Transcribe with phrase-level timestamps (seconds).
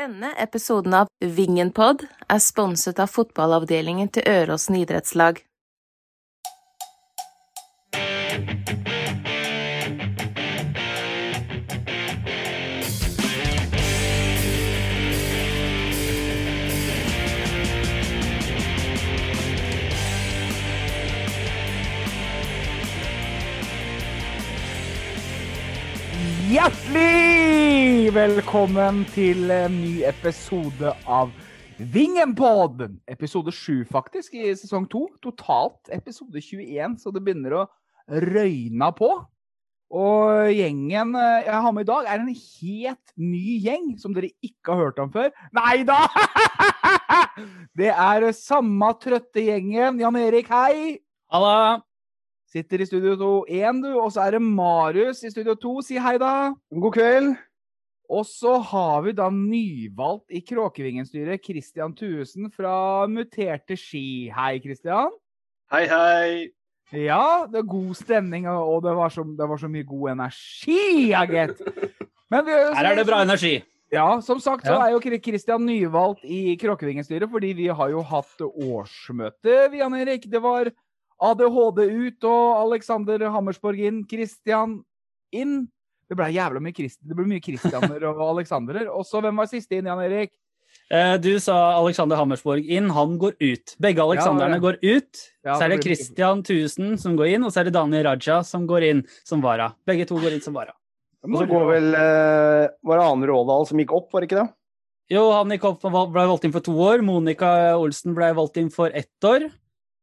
[0.00, 5.42] Denne episoden av Vingenpod er sponset av fotballavdelingen til Øråsen idrettslag.
[26.50, 27.39] Hjertelig
[28.10, 31.28] velkommen til en ny episode av
[31.78, 32.80] Vingenpod.
[33.06, 35.02] Episode 7 faktisk i sesong 2.
[35.22, 37.66] Totalt episode 21, så det begynner å
[38.10, 39.10] røyne på.
[39.94, 44.32] Og gjengen eh, jeg har med i dag, er en helt ny gjeng som dere
[44.42, 45.30] ikke har hørt om før.
[45.54, 46.00] Nei da!
[47.78, 50.00] Det er samme trøtte gjengen.
[50.02, 50.98] Jan Erik, hei!
[51.30, 51.78] Halla!
[52.50, 53.92] Sitter i studio 1, du.
[54.00, 55.76] Og så er det Marius i studio 2.
[55.86, 56.50] Si hei, da.
[56.74, 57.30] God kveld.
[58.10, 64.26] Og så har vi da nyvalgt i Kråkevingenstyret Christian Thuesen fra Muterte ski.
[64.34, 65.14] Hei, Christian.
[65.70, 66.48] Hei, hei.
[66.90, 71.12] Ja, det er god stemning, og det var så, det var så mye god energi,
[71.12, 71.60] ja, gitt.
[72.34, 73.60] Her er det bra energi.
[73.94, 78.42] Ja, som sagt så er jo Kristian nyvalgt i Kråkevingenstyret, fordi vi har jo hatt
[78.42, 80.26] årsmøte, vi, Jan Erik.
[80.30, 80.70] Det var
[81.20, 84.04] ADHD ut og Alexander Hammersborg inn.
[84.10, 84.80] Kristian
[85.34, 85.68] inn.
[86.10, 88.88] Det ble jævla mye, Christ det ble mye Christianer og Alexanderer.
[88.90, 90.32] Og så hvem var siste inn, Jan Erik?
[90.90, 93.76] Eh, Du sa Alexander Hammersborg inn, han går ut.
[93.78, 94.64] Begge Alexanderne Ja, ja.
[94.66, 95.22] går ut.
[95.46, 98.40] Ja, så er det Christian Thusen som går inn, og så er det Daniel Raja
[98.46, 99.70] som går inn som vara.
[99.86, 100.74] Begge to går inn som vara.
[101.22, 104.42] Og så går vel eh, Var det Ane Rådal som gikk opp, var det ikke
[104.42, 104.50] det?
[105.10, 107.02] Jo, han gikk opp og ble valgt inn for to år.
[107.02, 109.48] Monica Olsen ble valgt inn for ett år.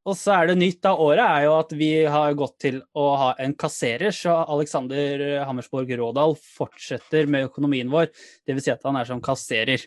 [0.08, 3.05] Og så er det nytt av året er jo at vi har gått til å
[3.19, 8.08] ha en kasserer, så Alexander Hammersborg Rådal fortsetter med økonomien vår.
[8.47, 9.83] Det vil si at han er som kasserer.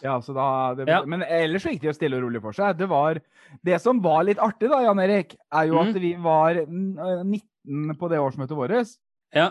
[0.00, 0.46] Ja, så da,
[0.78, 1.02] det, Ja.
[1.04, 2.78] Men ellers så gikk det jo stille og rolig for seg.
[2.78, 3.20] Det, var,
[3.66, 5.88] det som var litt artig, da, Jan Erik, er jo Mhm.
[5.90, 8.96] at vi var mm, 19 på det årsmøtet vårt.
[9.34, 9.50] Ja.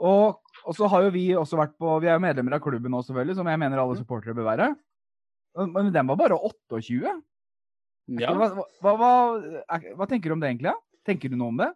[0.00, 2.92] Og, og så har jo vi også vært på Vi er jo medlemmer av klubben
[2.94, 3.82] nå, selvfølgelig, som jeg mener Mm.
[3.84, 4.76] alle supportere bør være.
[5.74, 7.20] Men den var bare 28.
[8.16, 8.32] ja.
[8.32, 10.72] Hva, hva, hva, hva tenker du om det egentlig?
[10.72, 11.02] Ja?
[11.08, 11.68] Tenker du noe om det?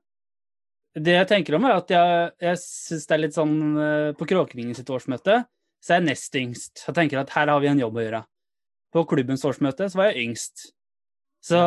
[0.93, 4.29] Det jeg tenker om, er at jeg, jeg syns det er litt sånn eh, På
[4.29, 5.39] Kråkevingen sitt årsmøte
[5.83, 6.85] så er jeg nest yngst.
[6.87, 8.21] Jeg tenker at her har vi en jobb å gjøre.
[8.95, 10.69] På klubbens årsmøte så var jeg yngst.
[11.43, 11.59] Så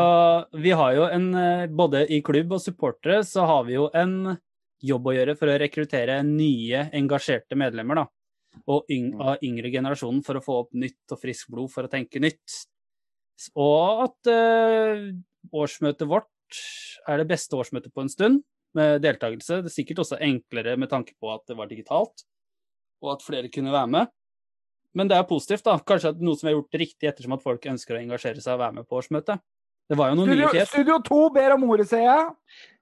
[0.56, 4.38] vi har jo en eh, Både i klubb og supportere så har vi jo en
[4.86, 8.62] jobb å gjøre for å rekruttere nye, engasjerte medlemmer, da.
[8.72, 11.92] Og yng, av yngre generasjonen for å få opp nytt og friskt blod for å
[11.92, 12.62] tenke nytt.
[13.60, 15.08] Og at eh,
[15.56, 16.60] årsmøtet vårt
[17.10, 18.44] er det beste årsmøtet på en stund
[18.76, 19.62] med deltakelse.
[19.64, 22.26] Det er sikkert også enklere med tanke på at det var digitalt,
[23.04, 24.14] og at flere kunne være med.
[24.96, 25.76] Men det er positivt, da.
[25.84, 28.78] Kanskje noe som er gjort riktig ettersom at folk ønsker å engasjere seg og være
[28.80, 29.44] med på årsmøtet.
[29.90, 30.70] Det var jo noen Studio, nye fjes.
[30.72, 32.24] Studio 2 ber om ordet, ser jeg.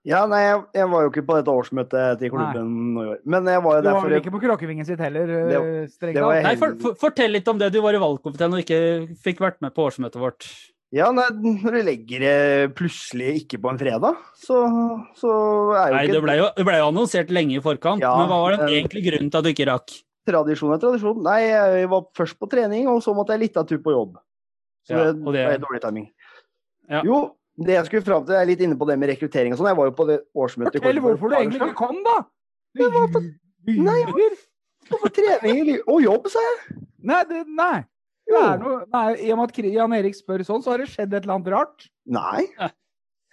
[0.03, 3.19] Ja, nei, jeg, jeg var jo ikke på dette årsmøtet til klubben nå i år.
[3.24, 6.19] Men jeg var jo Du var vel ikke på Kråkevingen sitt heller, Det- eh, strengt
[6.19, 6.44] tatt?
[6.44, 7.72] Nei, for, for, fortell litt om det.
[7.72, 8.80] Du var i valgkomiteen og ikke
[9.24, 10.47] fikk vært med på årsmøtet vårt.
[10.94, 14.59] Ja, nei, når du legger det plutselig ikke på en fredag, så,
[15.18, 15.31] så
[15.74, 18.28] er jo Nei, ikke det jo, det ble jo annonsert lenge i forkant, Ja, men
[18.30, 19.96] hva var den men- egentlige grunnen til at du ikke rakk?
[20.28, 21.24] Tradisjon er tradisjon.
[21.24, 24.19] Nei, jeg var først på trening, og så måtte jeg litt av tur på jobb.
[24.88, 26.12] Så Ja, det, det- var dårlig timing.
[26.90, 27.02] Ja.
[27.06, 29.70] Jo, det jeg skulle fram til, er litt inne på det med rekruttering og sånn.
[29.72, 32.18] Jeg var jo på det årsmøtet i Fortell hvorfor du egentlig ikke kom, da!
[32.76, 33.24] Du Jeg var på-
[33.68, 34.38] Nei, jeg.
[34.90, 36.78] På trening og jobb, sa jeg.
[37.04, 37.84] Nei, det, nei.
[38.28, 40.88] Det er noe, nei, I og med at Jan Erik spør sånn, så har det
[40.92, 41.88] skjedd et eller annet rart.
[42.08, 42.48] Nei.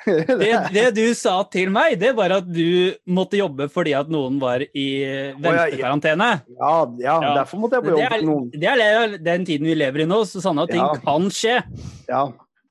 [0.07, 4.39] Det, det du sa til meg, det var at du måtte jobbe fordi at noen
[4.41, 4.87] var i
[5.37, 6.29] venstrekarantene.
[6.57, 6.71] Ja,
[7.03, 7.35] ja, Ja.
[7.43, 8.13] derfor måtte jeg på Det jobb.
[8.17, 8.51] er, Noen.
[8.51, 10.95] det er den tiden vi lever i nå, så sånne ting Ja.
[11.05, 11.59] kan skje.
[12.09, 12.23] Ja,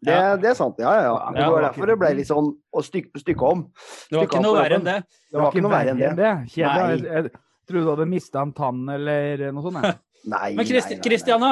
[0.01, 0.35] det, Ja.
[0.39, 0.75] det er sant.
[0.79, 1.31] Ja, ja, ja.
[1.35, 3.65] Det var derfor det ble litt sånn å stykke, stykke om.
[4.09, 4.97] Det var ikke noe verre enn det.
[5.31, 6.33] Det var ikke noe verre enn det.
[6.53, 7.01] Kjedelig.
[7.03, 9.83] Jeg, Jeg, jeg trodde du hadde mista en tann eller noe sånt.
[9.83, 9.99] jeg.
[10.33, 11.03] Nei, Men Christi, nei, nei.
[11.09, 11.49] Christiana,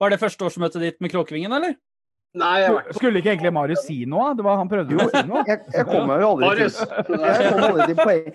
[0.00, 1.76] var det første årsmøtet ditt med Kråkevingen, eller?
[2.38, 4.34] Nei, jeg Skulle ikke egentlig Marius si noe?
[4.36, 5.40] Det var Han prøvde jo å si noe.
[5.48, 8.28] Jeg, jeg kommer jo aldri til jeg kom aldri til poeng.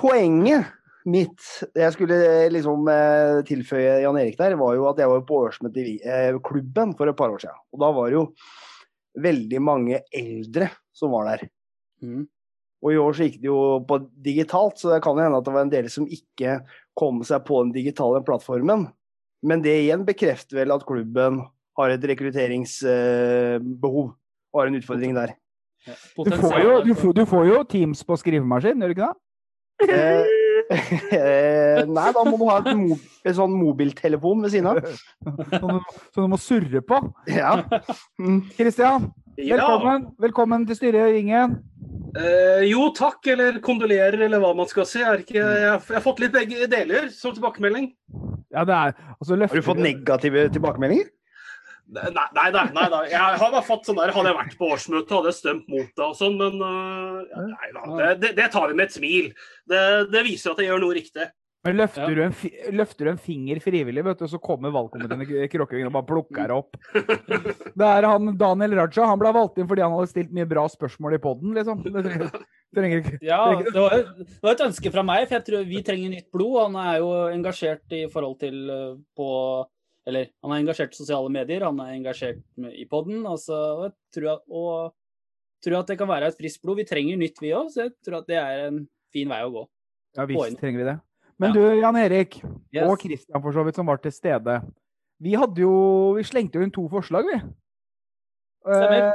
[0.00, 0.72] Poenget
[1.04, 1.44] mitt
[1.76, 2.16] jeg skulle
[2.54, 6.38] liksom eh, tilføye Jan Erik der, var jo at jeg var på årsmøte i eh,
[6.46, 7.58] klubben for et par år siden.
[7.76, 8.24] Og da var det jo
[9.20, 11.40] veldig mange eldre som var der.
[12.02, 12.24] Mm.
[12.84, 15.46] Og i år så gikk det jo på digitalt, så det kan jo hende at
[15.46, 16.58] det var en del som ikke
[16.98, 18.80] kom seg på den digitale plattformen.
[19.44, 21.32] Men det igjen bekrefter vel at klubben
[21.78, 25.30] har et rekrutteringsbehov og har en utfordring der.
[25.84, 29.16] Du får, jo, du, får, du får jo Teams på skrivemaskin, gjør du ikke det?
[29.90, 34.80] Eh, Eh, Nei, da må du ha et mo en sånn mobiltelefon ved siden av.
[35.58, 36.98] Som du, som du må surre på.
[37.32, 37.54] Ja.
[38.20, 38.40] Mm.
[38.56, 39.56] Kristian, Ja.
[39.58, 41.56] velkommen, velkommen til styret i Ringen.
[42.14, 45.00] Eh, jo, takk, eller kondolerer, eller hva man skal si.
[45.02, 47.88] Er ikke, jeg, har- jeg har fått litt begge deler som tilbakemelding.
[48.54, 51.10] Ja, det er, altså, Har du fått negative tilbakemeldinger?
[51.84, 53.02] Nei, nei, nei, nei, nei.
[53.12, 55.90] Jeg har bare fått sånn der, Hadde jeg vært på årsmøtet, hadde jeg stemt mot
[55.92, 57.82] det og sånn, men øh, ja, nei da.
[57.98, 59.32] Det, det, det tar vi med et smil.
[59.68, 59.80] Det,
[60.12, 61.26] det viser at jeg gjør noe riktig.
[61.64, 62.12] Men løfter, Ja.
[62.12, 62.34] du en,
[62.76, 66.50] løfter du en finger frivillig, vet du, så kommer valgkomiteen i Kråkevingen og bare plukker
[66.50, 66.76] deg opp.
[67.80, 69.06] Det er han Daniel Raja.
[69.08, 71.80] Han ble valgt inn fordi han hadde stilt mye bra spørsmål i poden, liksom.
[71.86, 72.34] Det trenger,
[72.76, 75.64] trenger Ja, det er det var, det var et ønske fra meg, for jeg tror
[75.72, 76.58] vi trenger nytt blod.
[76.66, 79.30] Han er jo engasjert i forhold til eh, på
[80.06, 83.22] Eller han er engasjert i sosiale medier, han er engasjert med- i poden.
[83.24, 83.94] Altså, og jeg
[85.64, 86.76] tror at, det kan være et friskt blod.
[86.76, 89.52] Vi trenger nytt, vi òg, så jeg tror at det er en fin vei å
[89.52, 89.66] gå.
[90.16, 91.00] Ja visst trenger vi det.
[91.38, 91.54] Men Ja.
[91.54, 92.36] du, Jan Erik,
[92.72, 92.84] Yes.
[92.88, 94.60] og Kristian for så vidt, som var til stede.
[95.20, 97.40] Vi hadde jo Vi slengte jo inn to forslag, vi.
[98.64, 99.08] Stemmer.
[99.08, 99.14] Eh,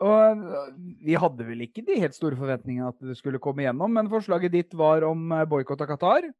[0.00, 0.74] og
[1.04, 4.52] vi hadde vel ikke de helt store forventningene at det skulle komme gjennom, men forslaget
[4.52, 6.30] ditt var om boikott av Qatar.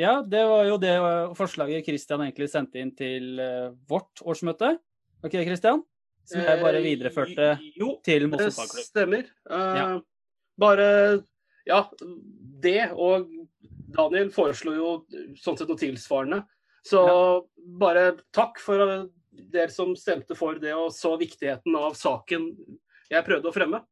[0.00, 4.76] Ja, det var jo det eh, forslaget Kristian egentlig sendte inn til eh, vårt årsmøte.
[5.22, 5.82] Ok, Kristian?
[6.24, 9.28] Som jeg bare Eh, videreførte Jo, til det Jo, det stemmer.
[9.50, 10.00] Eh, Ja.
[10.58, 11.24] Bare
[11.66, 11.84] Ja,
[12.62, 13.28] det og
[13.92, 15.06] Daniel foreslo jo
[15.36, 16.42] sånn sett noe tilsvarende.
[16.84, 17.46] Så
[17.78, 22.50] bare takk for eh, dere som stemte for det og så viktigheten av saken
[23.10, 23.82] jeg prøvde å fremme.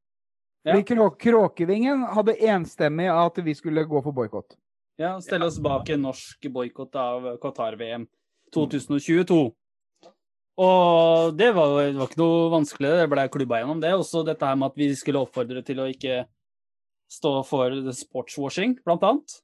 [0.64, 0.76] Ja.
[0.82, 4.56] Kråkevingen hadde enstemmig at vi skulle gå for boikott.
[5.00, 8.04] Ja, stelle oss bak en norsk boikott av Qatar-VM
[8.52, 9.38] 2022.
[10.60, 13.94] Og det var, det var ikke noe vanskelig, det ble klubba gjennom det.
[13.96, 16.26] Også dette her med at vi skulle oppfordre til å ikke
[17.10, 19.40] stå for sportswashing, blant annet.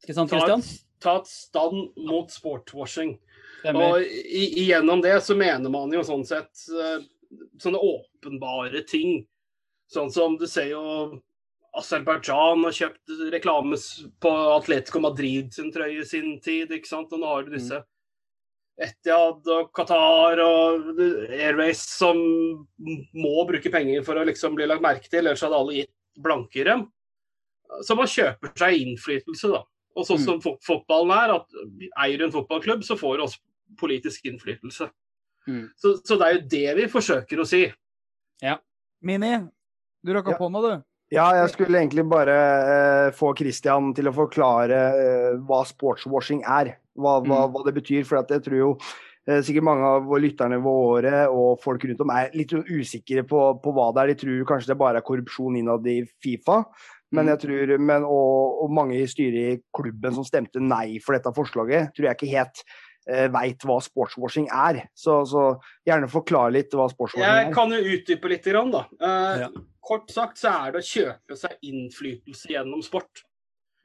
[0.00, 0.64] Ikke sant, Christian?
[1.02, 3.18] ta et stand mot sportswashing.
[3.68, 7.04] Og i, igjennom det så mener man jo sånn sett eh,
[7.60, 9.26] sånne åpenbare ting.
[9.92, 10.84] Sånn som du ser jo
[11.78, 13.78] Aserbajdsjan har kjøpt reklame
[14.22, 17.12] på Atletico Madrid sin trøye i sin tid, ikke sant.
[17.14, 17.80] Og nå har du disse
[18.78, 21.00] Etiad og Qatar og
[21.34, 22.18] Airways som
[22.78, 26.78] må bruke penger for å liksom bli lagt merke til, ellers hadde alle gitt blankere.
[27.82, 29.64] Så man kjøper seg innflytelse, da.
[29.98, 30.24] Og sånn Mm.
[30.24, 30.58] som mm.
[30.62, 31.46] fotballen er, at
[32.04, 33.40] eier du en fotballklubb, så får du også
[33.78, 34.90] politisk innflytelse.
[35.48, 35.70] Mm.
[35.76, 37.64] Så, så det er jo det vi forsøker å si.
[39.02, 39.32] Mini,
[40.04, 40.44] du rakk opp Ja.
[40.46, 40.84] hånda, du.
[41.10, 46.74] Ja, jeg skulle egentlig bare eh, få Christian til å forklare eh, hva sportswashing er.
[46.98, 47.52] Hva, hva, Mm.
[47.54, 48.04] hva det betyr.
[48.04, 48.70] For jeg tror jo
[49.28, 53.72] eh, sikkert mange av lytterne våre og folk rundt om er litt usikre på, på
[53.72, 54.12] hva det er.
[54.12, 56.64] De tror kanskje det bare er korrupsjon innad i Fifa.
[57.10, 57.28] Men Mm.
[57.32, 61.32] jeg tror, men, og, og mange i styret i klubben som stemte nei for dette
[61.32, 62.60] forslaget, tror jeg ikke helt
[63.08, 64.82] eh, veit hva sportswashing er.
[64.94, 65.46] Så, så
[65.88, 67.54] gjerne forklar litt hva sportswashing Jeg er.
[67.56, 68.84] kan jo utdype litt, grann, da.
[69.00, 69.50] Eh, Ja.
[69.88, 73.22] Kort sagt så er det å kjøpe seg innflytelse gjennom sport.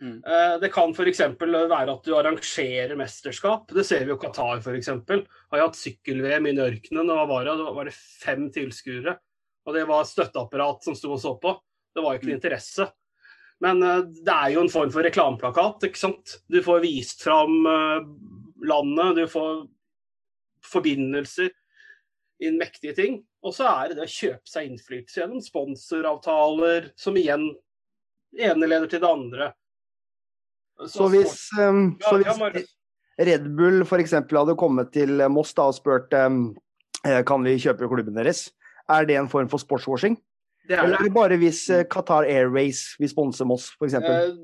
[0.04, 0.18] Mm.
[0.28, 1.22] Eh, Det kan f.eks.
[1.40, 3.70] være at du arrangerer mesterskap.
[3.72, 4.90] Det ser vi jo Qatar f.eks.
[4.92, 7.10] Har jo hatt sykkel-VM inne i ørkenen.
[7.14, 7.56] og var det?
[7.62, 9.16] Det var det fem tilskuere.
[9.66, 11.56] Og det var støtteapparat som sto og så på.
[11.96, 12.90] Det var jo ikke noe interesse.
[13.64, 16.40] Men eh, det er jo en form for reklameplakat, ikke sant.
[16.52, 18.02] Du får vist fram eh,
[18.64, 19.66] landet, du får
[20.72, 21.52] forbindelser
[22.44, 23.20] inn mektige ting.
[23.44, 27.50] Og så er det det å kjøpe seg innflytelse gjennom sponsoravtaler, som igjen
[28.40, 29.52] ene leder til det andre.
[30.90, 32.64] Så hvis, um, Ja, så hvis ja,
[33.28, 34.16] Red Bull f.eks.
[34.18, 36.48] hadde kommet til Moss da og spurt um,
[37.04, 38.48] kan vi kjøpe klubben deres,
[38.90, 40.18] er det en form for sportswashing?
[40.68, 43.94] det er Eller er det bare hvis eh, Qatar Airways vil sponse Moss, f.eks.?
[44.00, 44.36] Eh,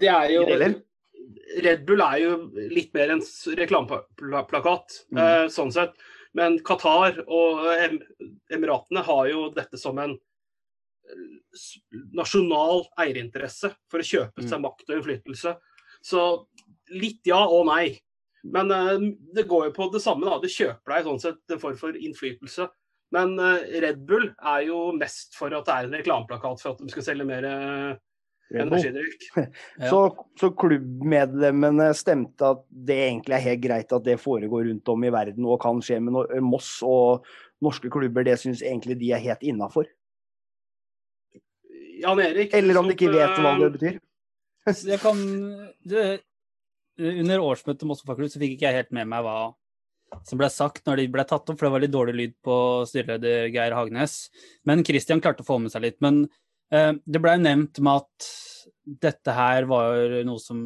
[0.00, 0.44] Det er jo.
[1.62, 2.36] Red Bull er jo
[2.74, 5.18] litt mer en reklameplakat, Mm.
[5.18, 5.92] eh, sånn sett.
[6.34, 8.00] Men Qatar og em
[8.52, 10.10] Emiratene har jo dette som en
[11.08, 11.38] eh,
[12.12, 14.48] nasjonal eierinteresse for å kjøpe Mm.
[14.48, 15.56] seg makt og innflytelse.
[16.02, 16.46] Så
[16.90, 18.00] litt ja og nei.
[18.44, 18.98] Men eh,
[19.34, 20.24] det går jo på det samme.
[20.24, 20.38] da.
[20.38, 22.68] Du kjøper deg sånn sett en form for innflytelse.
[23.12, 26.78] Men eh, Red Bull er jo mest for at det er en reklameplakat for at
[26.78, 27.96] de skal selge mer eh.
[28.54, 29.26] Energidrikk.
[29.76, 29.90] Ja.
[29.90, 30.00] Så,
[30.40, 35.12] så klubbmedlemmene stemte at det egentlig er helt greit at det foregår rundt om i
[35.12, 37.26] verden og kan skje med noe Moss og
[37.64, 38.26] norske klubber.
[38.26, 39.90] Det syns egentlig de er helt innafor.
[41.96, 44.00] Jan Erik Eller om de ikke vet hva det eh, betyr.
[44.72, 45.20] Så jeg kan
[45.86, 46.08] det,
[47.00, 49.38] Under årsmøtet Moss fotballklubb så fikk ikke jeg helt med meg hva
[50.26, 52.56] som ble sagt når de ble tatt opp, for det var litt dårlig lyd på
[52.88, 54.28] styreleder Geir Hagnes.
[54.68, 55.98] Men Christian klarte å få med seg litt.
[56.04, 56.24] Men
[56.70, 58.28] Det blei nevnt med at
[59.06, 60.60] dette her var noe som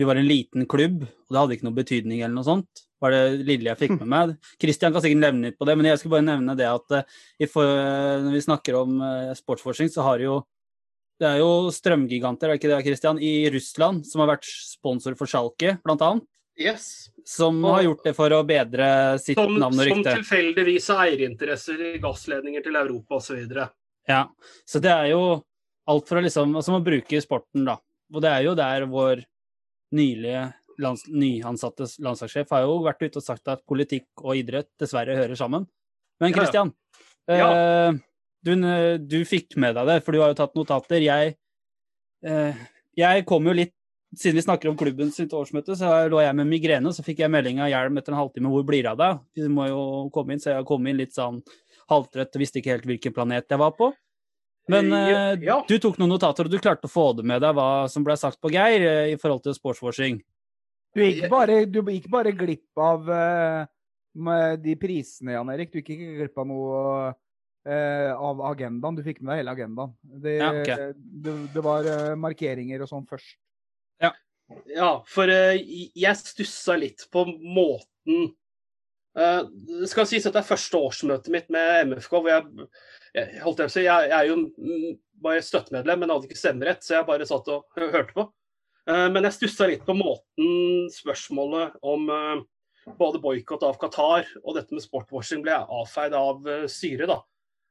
[0.00, 2.84] Vi var en liten klubb, og det hadde ikke noe betydning eller noe sånt.
[3.00, 4.32] Var det lille jeg fikk med meg?
[4.60, 7.48] Kristian kan sikkert nevne litt på det, men jeg skal bare nevne det at eh,
[7.48, 7.68] for,
[8.24, 10.40] når vi snakker om eh, sportsforskning, så har jo
[11.20, 15.16] det er jo strømgiganter, er det ikke det, Christian, i Russland som har vært sponsor
[15.18, 16.24] for Schalke, blant annet.
[16.60, 17.10] Yes.
[17.28, 18.88] Som har gjort det for å bedre
[19.20, 20.14] sitt Som, navn og rykte.
[20.14, 23.36] som tilfeldigvis har eierinteresser i gassledninger til Europa osv.
[24.08, 24.24] Ja,
[24.68, 25.22] så det er jo
[25.90, 27.76] alt for å liksom Altså man bruke sporten, da.
[28.10, 29.24] Og det er jo der vår
[29.94, 30.48] nylige
[30.80, 35.38] lands, nyansatte landslagssjef har jo vært ute og sagt at politikk og idrett dessverre hører
[35.38, 35.66] sammen.
[36.20, 36.38] Men Ja, ja.
[36.40, 36.72] Christian,
[37.30, 38.00] eh,
[38.46, 38.54] du,
[39.10, 41.02] du fikk med deg det, for du har jo tatt notater.
[41.04, 41.36] Jeg,
[42.24, 42.64] eh,
[42.98, 43.74] jeg kom jo litt
[44.16, 47.30] siden vi snakker om klubben sitt årsmøte, så lå jeg med migrene, så fikk jeg
[47.30, 48.50] melding av hjelm etter en halvtime.
[48.50, 49.20] Hvor blir det av deg?
[49.38, 49.82] Du må jo
[50.14, 51.38] komme inn, så jeg kom inn litt sånn
[51.90, 53.90] halvtrøtt og visste ikke helt hvilken planet jeg var på.
[54.70, 55.60] Men Eh, eh, ja.
[55.68, 58.16] du tok noen notater, og du klarte å få det med deg hva som ble
[58.18, 60.20] sagt på Geir eh, i forhold til sportswashing.
[60.94, 63.60] Du gikk bare, du gikk bare glipp av uh,
[64.18, 65.70] med de prisene, Jan Erik.
[65.70, 66.80] Du gikk ikke glipp av noe
[67.12, 68.98] uh, av agendaen.
[68.98, 69.92] Du fikk med deg hele agendaen.
[70.02, 70.88] Det, Ja, okay.
[70.98, 73.38] det, det var uh, markeringer og sånn først.
[74.66, 78.32] Ja, for jeg stussa litt på måten
[79.10, 82.12] Det skal sies at det er første årsmøtet mitt med MFK.
[82.12, 82.66] hvor Jeg,
[83.16, 84.36] jeg, holdt jeg, jeg, er jo
[85.20, 88.26] bare støttemedlem, men hadde ikke stemmerett, så jeg bare satt og hørte på.
[88.88, 92.44] Eh, men jeg stussa litt på måten spørsmålet om eh,
[93.00, 97.10] både boikott av Qatar og dette med sportwashing ble avfeid av eh, styret.
[97.10, 97.20] da.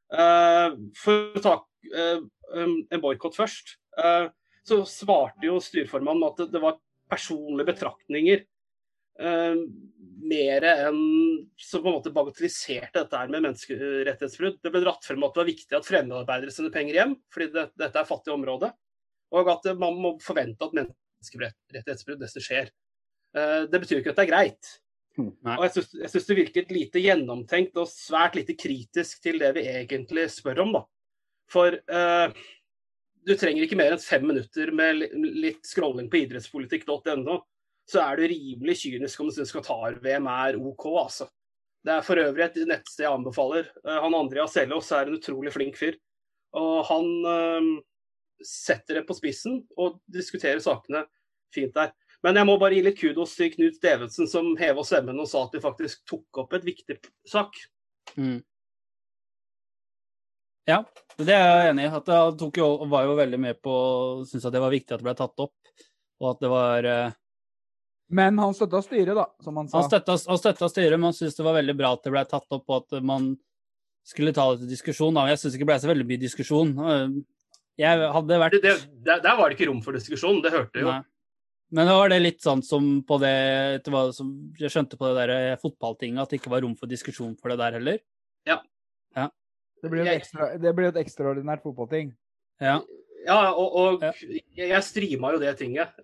[0.10, 1.56] Eh, for å ta
[1.94, 2.22] eh,
[2.54, 3.78] um, en boikott først.
[4.00, 4.30] Eh,
[4.68, 6.80] så svarte jo styreformannen at det var
[7.10, 8.46] personlige betraktninger.
[9.20, 9.62] Eh,
[10.30, 11.00] mer enn
[11.60, 14.60] som på en måte bagatelliserte dette her med menneskerettighetsbrudd.
[14.64, 17.66] Det ble dratt frem at det var viktig at fremmedarbeidere sender penger hjem, fordi det,
[17.80, 18.72] dette er fattig område.
[19.36, 22.72] Og at man må forvente at menneskerettighetsbrudd nesten skjer.
[23.38, 24.72] Uh, det betyr ikke at det er greit.
[25.20, 25.56] Nei.
[25.58, 30.30] Og jeg syns det virket lite gjennomtenkt og svært lite kritisk til det vi egentlig
[30.34, 30.74] spør om.
[30.80, 30.84] da.
[31.52, 32.32] For uh,
[33.28, 37.40] du trenger ikke mer enn fem minutter med litt scrolling på idrettspolitikk.no,
[37.90, 41.30] så er du rimelig kynisk om du syns Qatar-VM er OK, altså.
[41.86, 43.70] Det er for øvrig et nettsted jeg anbefaler.
[43.86, 45.96] Eh, han Andreas Selås er en utrolig flink fyr.
[46.60, 47.70] Og han øh,
[48.46, 51.06] setter det på spissen og diskuterer sakene
[51.56, 51.94] fint der.
[52.26, 55.46] Men jeg må bare gi litt kudos til Knut Stevensen, som heva stemmen og sa
[55.46, 57.56] at de faktisk tok opp et viktig sak.
[58.20, 58.42] Mm.
[60.68, 60.84] Ja,
[61.18, 61.94] det er jeg enig i.
[61.96, 63.74] At han jo, var jo veldig med på
[64.28, 65.56] Syntes at det var viktig at det ble tatt opp.
[66.20, 67.18] Og at det var eh,
[68.10, 69.80] Men han støtta styret, da, som han sa.
[69.82, 72.24] Han støtta, han støtta styret, men han syntes det var veldig bra at det ble
[72.26, 73.28] tatt opp, og at man
[74.10, 75.14] skulle ta det til diskusjon.
[75.14, 75.28] Da.
[75.30, 76.72] Jeg syns ikke det ble så veldig mye diskusjon.
[76.90, 77.20] Eh,
[77.80, 78.74] Jeg hadde vært Det,
[79.06, 80.90] det, der, var det ikke rom for diskusjon, det hørte jo.
[80.90, 81.04] Nei.
[81.72, 83.30] Men da var det litt sånn som på det
[83.78, 86.74] etter hva som Jeg skjønte på det der eh, fotballtinget at det ikke var rom
[86.80, 88.00] for diskusjon for det der heller.
[89.80, 92.10] Det blir jo et, ekstra, det blir jo et ekstraordinært fotballting.
[92.60, 92.82] Ja.
[93.24, 94.10] Ja, og, og Ja.
[94.28, 95.94] jeg, jeg streama jo det tinget.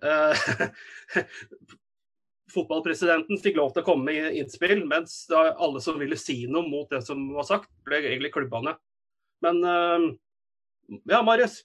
[2.52, 6.68] Fotballpresidenten fikk lov til å komme med innspill, mens da alle som ville si noe
[6.68, 8.78] mot det som var sagt, ble egentlig klubba ned.
[9.44, 10.06] Men eh,
[11.10, 11.60] ja, Marius.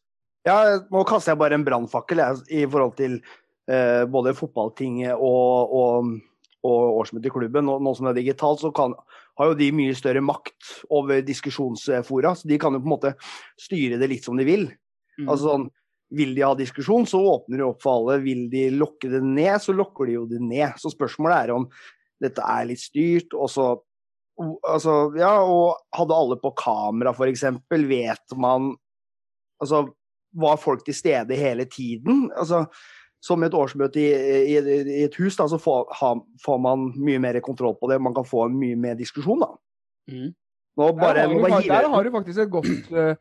[0.47, 0.57] Ja,
[0.89, 3.19] nå kaster jeg bare en brannfakkel i forhold til
[3.69, 6.13] eh, både fotballtinget og, og,
[6.65, 7.67] og årsmøtet i klubben.
[7.69, 8.95] Nå, nå som det er digitalt, så kan,
[9.37, 12.33] har jo de mye større makt over diskusjonsfora.
[12.37, 13.13] Så de kan jo på en måte
[13.61, 14.65] styre det litt som de vil.
[15.19, 15.27] Mm.
[15.27, 15.69] Altså sånn,
[16.11, 18.19] Vil de ha diskusjon, så åpner de opp for alle.
[18.25, 20.75] Vil de lokke det ned, så lokker de jo det ned.
[20.81, 21.69] Så spørsmålet er om
[22.21, 23.33] dette er litt styrt.
[23.33, 23.71] og så
[24.67, 28.75] altså, ja, og hadde alle på kamera, f.eks., vet man
[29.61, 29.83] Altså,
[30.33, 32.31] var folk til stede hele tiden?
[32.33, 32.63] Altså,
[33.21, 34.07] som et årsmøte i,
[34.49, 37.99] i, i et hus, da, så får, ha, får man mye mer kontroll på det.
[38.01, 39.51] Man kan få en mye mer diskusjon, da.
[40.09, 40.31] Mm.
[40.81, 43.13] Nå bare, der, har du, der har du faktisk et godt, eh,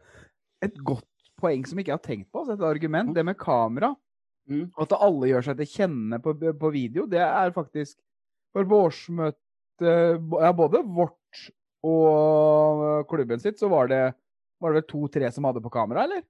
[0.65, 1.05] et godt
[1.41, 2.43] poeng som ikke jeg har tenkt på.
[2.43, 3.15] Altså et argument.
[3.17, 3.95] Det med kamera.
[4.51, 4.67] Mm.
[4.83, 7.99] At alle gjør seg til kjenne på, på video, det er faktisk
[8.51, 9.39] For på årsmøtet
[9.81, 11.45] ja, både vårt
[11.87, 14.01] og klubben sitt, så var det,
[14.61, 16.25] var det vel to-tre som hadde på kamera, eller?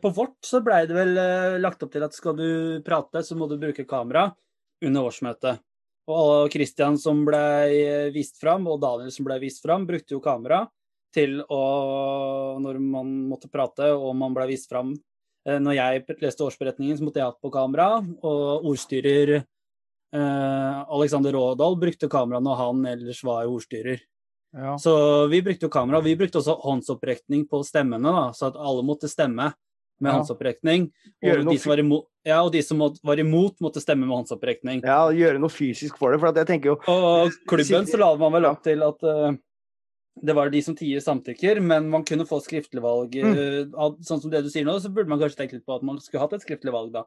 [0.00, 2.48] På vårt så blei det vel eh, lagt opp til at skal du
[2.86, 4.30] prate, så må du bruke kamera
[4.86, 5.60] under årsmøtet.
[6.06, 10.62] Og Christian som blei vist fram, og Daniel som blei vist fram, brukte jo kamera
[11.16, 11.62] til å
[12.62, 14.94] Når man måtte prate og man ble vist fram.
[15.46, 17.88] Eh, Når jeg leste årsberetningen, så måtte jeg ha på kamera,
[18.22, 24.00] og ordstyrer eh, Alexander Rådal brukte kamera når han ellers var ordstyrer.
[24.56, 24.76] Ja.
[24.80, 24.92] Så
[25.30, 26.00] vi brukte jo kamera.
[26.00, 29.50] Vi brukte også håndsopprekning på stemmene, da, så at alle måtte stemme
[30.00, 30.18] med Ja.
[30.18, 30.90] håndsopprekning.
[31.24, 34.82] Og de som var imot, ja, og de som var imot, måtte stemme med håndsopprekning.
[34.84, 36.20] Ja, gjøre noe fysisk for det.
[36.20, 39.36] For at jeg tenker jo Og klubben så la man vel opp til at eh,
[40.22, 43.12] det var de som tier samtykker, men man kunne få skriftlig valg.
[43.20, 43.36] Mm.
[43.36, 45.84] eh, sånn som det du sier nå, så burde man kanskje tenke litt på at
[45.86, 47.04] man skulle hatt et skriftlig valg, da.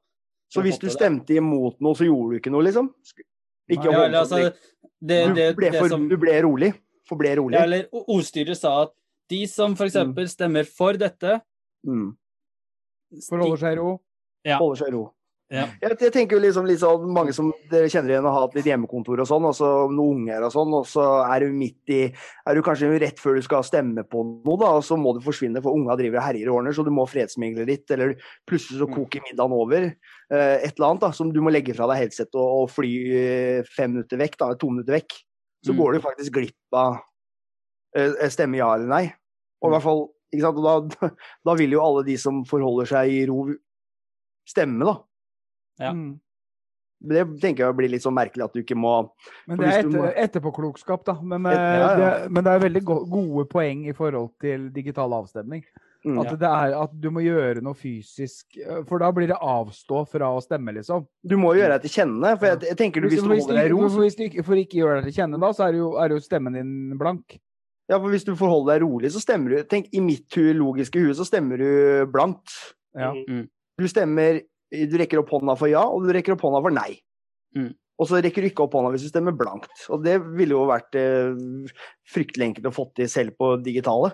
[0.49, 2.89] Så hvis du stemte imot noe, så gjorde du ikke noe, liksom?
[3.69, 4.37] Ikke ja, eller, altså,
[4.97, 6.71] det, det, du, ble det for, som du ble rolig.
[7.09, 7.57] Forble rolig.
[7.57, 8.93] ja, eller o- ordstyret sa at
[9.29, 9.91] de som f.eks.
[9.93, 11.39] eksempel stemmer for dette
[11.87, 12.09] Mm.
[13.29, 13.91] Forholder seg i ro.
[14.43, 14.57] Ja.
[14.59, 15.03] Holder seg i ro.
[15.49, 15.63] Ja.
[15.81, 19.23] Jeg, jeg tenker jo liksom sånn, Mange som dere kjenner igjen har hatt litt hjemmekontor
[19.23, 22.01] og sånn, og så noen unger og sånn, og så er du midt i
[22.45, 25.23] Er du kanskje rett før du skal stemme på noe, da, og så må du
[25.25, 28.13] forsvinne, for unga driver og herjer og ordner, så du må fredsmegle litt, eller
[28.45, 28.93] plutselig så Mm.
[28.99, 29.89] koker middagen over.
[30.29, 32.93] eh, et eller annet da, som du må legge fra deg headset og, og fly
[33.09, 35.17] eh, fem minutter vekk, da, to minutter vekk.
[35.65, 35.77] Så Mm.
[35.81, 36.99] går du faktisk glipp av
[37.97, 39.13] eh, stemme ja eller nei.
[39.63, 41.09] Og i hvert fall, ikke sant, og da,
[41.49, 43.47] da vil jo alle de som forholder seg i ro,
[44.47, 44.99] stemme, da.
[45.79, 45.93] Ja.
[45.95, 46.19] Mm.
[46.99, 48.93] Det tenker jeg blir litt sånn merkelig at du ikke må
[49.47, 51.13] Men det er etter, må- etterpåklokskap, da.
[51.21, 52.09] Men, Et- eh, ja, ja.
[52.25, 55.63] Det, men det er veldig gode poeng i forhold til digital avstemning.
[56.05, 56.19] mm.
[56.19, 60.05] At, det er, at du må gjøre noe fysisk, eh, for da blir det avstå
[60.07, 61.07] fra å stemme, liksom.
[61.25, 62.37] Du må jo gjøre deg til kjenne.
[62.39, 64.55] For jeg, jeg tenker du, hvis du holder deg i ro hvis du ikke, for
[64.55, 67.39] ikke gjøre deg til kjenne, da, så er jo, er jo stemmen din blank.
[67.89, 71.15] Ja, for hvis du forholder deg rolig, så stemmer du Tenk, i mitt logiske hue
[71.15, 72.51] så stemmer du blankt.
[72.93, 73.11] Ja.
[73.15, 73.47] Mm.
[73.79, 76.99] Du stemmer Du rekker opp hånda for ja, og du rekker opp hånda for nei.
[77.57, 77.71] Mm.
[77.99, 79.71] Og så rekker du ikke opp hånda hvis du stemmer blankt.
[79.91, 81.33] Og det ville jo vært eh,
[82.07, 84.13] fryktelig enkelt å få til selv på digitale.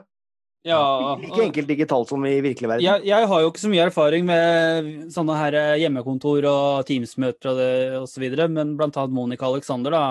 [0.66, 0.80] Ja,
[1.22, 2.82] Ikke enkelt digitalt som i virkelig verden.
[2.88, 7.52] jeg, jeg har jo ikke så mye erfaring med sånne her eh, hjemmekontor og Teams-møter
[7.52, 10.02] og, det- og så videre, men blant annet Monica Alexander da,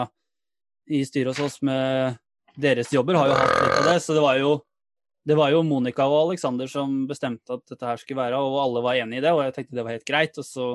[0.94, 2.20] i styret hos oss med
[2.54, 4.52] deres jobber har jo hatt litt av det, så det var jo
[5.26, 8.82] det var jo Monica og Alexander som bestemte at dette her skulle være, og alle
[8.84, 10.36] var enig i det, og jeg tenkte det var helt greit.
[10.40, 10.66] Og så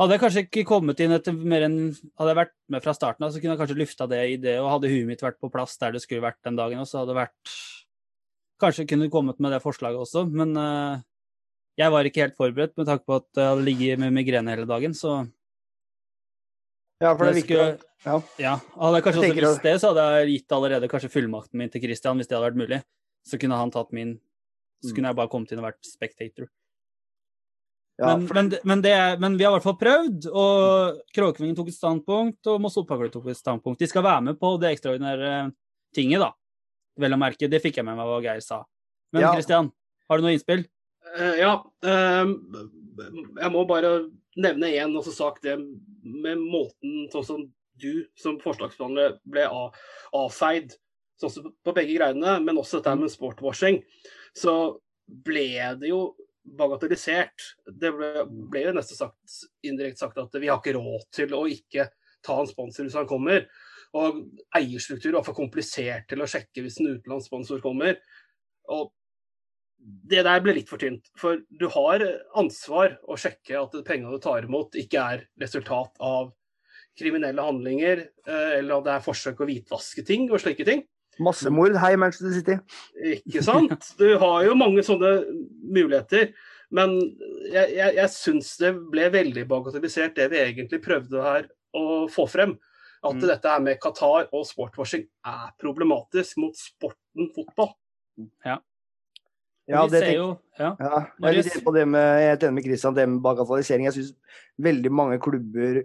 [0.00, 1.78] hadde jeg kanskje ikke kommet inn etter mer enn
[2.20, 4.58] Hadde jeg vært med fra starten av, så kunne jeg kanskje lufta det i det,
[4.60, 7.00] og hadde huet mitt vært på plass der det skulle vært den dagen, og så
[7.00, 7.56] hadde det vært
[8.60, 10.96] Kanskje kunne kommet med det forslaget også, men uh,
[11.76, 14.64] jeg var ikke helt forberedt med tanke på at jeg hadde ligget med migrene hele
[14.68, 15.26] dagen, så
[17.02, 17.56] Ja, for det er viktig.
[17.56, 18.20] skulle- Ja.
[18.38, 21.68] ja, hadde jeg kanskje også visst det, så hadde jeg gitt allerede kanskje fullmakten min
[21.68, 22.82] til Christian, hvis det hadde vært mulig.
[23.26, 24.16] Så kunne han tatt min
[24.84, 24.94] Så Mm.
[24.96, 26.46] kunne jeg bare kommet inn og vært spectator.
[27.98, 31.56] Ja, men, for- men, men, det, men vi har i hvert fall prøvd, og Kråkevingen
[31.56, 33.78] tok et standpunkt, og Moss Fotballklubb tok et standpunkt.
[33.80, 35.30] De skal være med på det ekstraordinære
[35.96, 36.28] tinget, da.
[37.00, 37.48] Vel å merke.
[37.48, 38.62] Det fikk jeg med meg hva Geir sa.
[39.12, 39.32] Men Ja.
[39.32, 39.72] Christian,
[40.10, 40.66] har du noe innspill?
[41.16, 41.54] Eh, ja.
[41.82, 42.36] ehm,
[43.40, 45.56] jeg må bare nevne én også sak, det
[46.04, 49.72] med måten sånn som du som forslagsbehandler ble av,
[50.12, 50.76] avfeid
[51.20, 53.80] sånn på begge greiene, men også dette med sportwashing.
[54.36, 54.54] Så
[55.06, 55.48] ble
[55.80, 56.00] det jo
[56.56, 57.54] bagatellisert.
[57.66, 61.46] Det ble, ble jo nesten sagt, indirekte sagt at vi har ikke råd til å
[61.50, 61.88] ikke
[62.26, 63.46] ta en sponsor hvis han kommer.
[63.96, 64.22] Og
[64.58, 67.98] eierstruktur var for komplisert til å sjekke hvis en utenlandsk sponsor kommer.
[68.72, 68.90] Og
[69.78, 71.06] det der ble litt for tynt.
[71.18, 72.02] For du har
[72.38, 76.32] ansvar å sjekke at pengene du tar imot, ikke er resultat av
[76.96, 80.82] kriminelle handlinger, eh, eller at det er forsøk å hvitvaske ting og slike ting.
[81.22, 81.76] Massemord.
[81.80, 82.56] Hei, Manchester City.
[83.16, 83.92] Ikke sant?
[83.98, 85.14] Du har jo mange sånne
[85.62, 86.32] muligheter.
[86.74, 86.96] Men
[87.52, 92.26] jeg, jeg, jeg syns det ble veldig bagatellisert, det vi egentlig prøvde her å få
[92.30, 92.56] frem.
[93.06, 93.26] At Mm.
[93.28, 97.70] dette her med Qatar og sportwashing er problematisk mot sporten fotball.
[98.44, 98.56] Ja,
[99.66, 100.70] vi det ser tenker jo ja.
[100.80, 103.84] Ja, jeg er litt enig på det med, med Christian, det med bagatellisering.
[103.90, 104.12] Jeg syns
[104.64, 105.82] veldig mange klubber,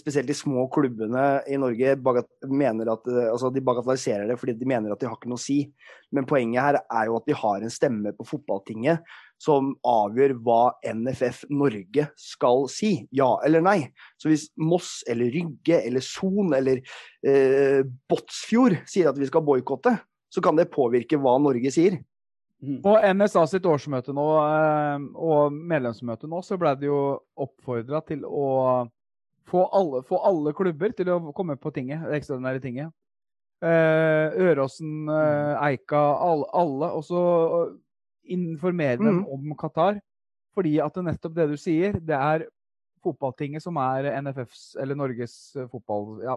[0.00, 4.54] spesielt de små klubbene i Norge, bagat, mener at, eh, altså, de bagatelliserer det fordi
[4.56, 5.58] de mener at de har ikke noe å si.
[6.14, 9.04] Men poenget her er jo at de har en stemme på fotballtinget
[9.38, 13.78] som avgjør hva NFF Norge skal si, ja eller nei.
[14.16, 16.80] Så hvis Moss eller Rygge eller Son eller
[17.26, 19.98] eh, Båtsfjord sier at vi skal boikotte,
[20.32, 22.00] så kan det påvirke hva Norge sier.
[22.82, 27.00] På NSA sitt årsmøte nå, eh, og medlemsmøte nå, så ble det jo
[27.38, 28.88] oppfordra til å
[29.48, 32.90] få alle, få alle klubber til å komme på tinget, det ekstraordinære tinget.
[33.62, 36.90] Eh, Øråsen, eh, Eika, alle, alle.
[36.98, 37.22] Og så
[38.28, 39.26] informere dem Mm.
[39.32, 40.00] om Qatar.
[40.54, 42.46] Fordi at det nettopp det du sier, det er
[43.04, 46.20] fotballtinget som er NFFs, eller Norges fotball...
[46.22, 46.36] Ja,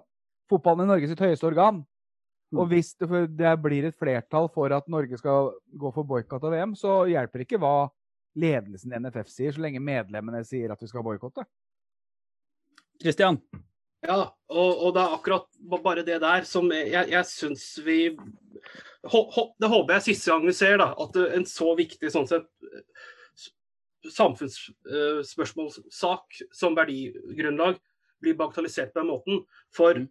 [0.50, 1.86] fotballen i Norges sitt høyeste organ.
[2.52, 6.44] Og hvis det, for det blir et flertall for at Norge skal gå for boikott
[6.44, 7.88] av VM, så hjelper ikke hva
[8.42, 11.44] ledelsen i NFF sier, så lenge medlemmene sier at vi skal boikotte.
[13.02, 13.40] Christian,
[14.02, 15.46] Ja, og, og det er akkurat
[15.84, 18.18] bare det der som jeg, jeg syns vi
[19.62, 20.88] Det håper jeg siste gang vi ser, da.
[20.98, 22.48] At en så viktig sånn sett
[24.10, 26.26] samfunnsspørsmålssak
[26.58, 27.76] som verdigrunnlag
[28.22, 29.36] blir bagatellisert på den måten.
[29.74, 30.08] For Mm.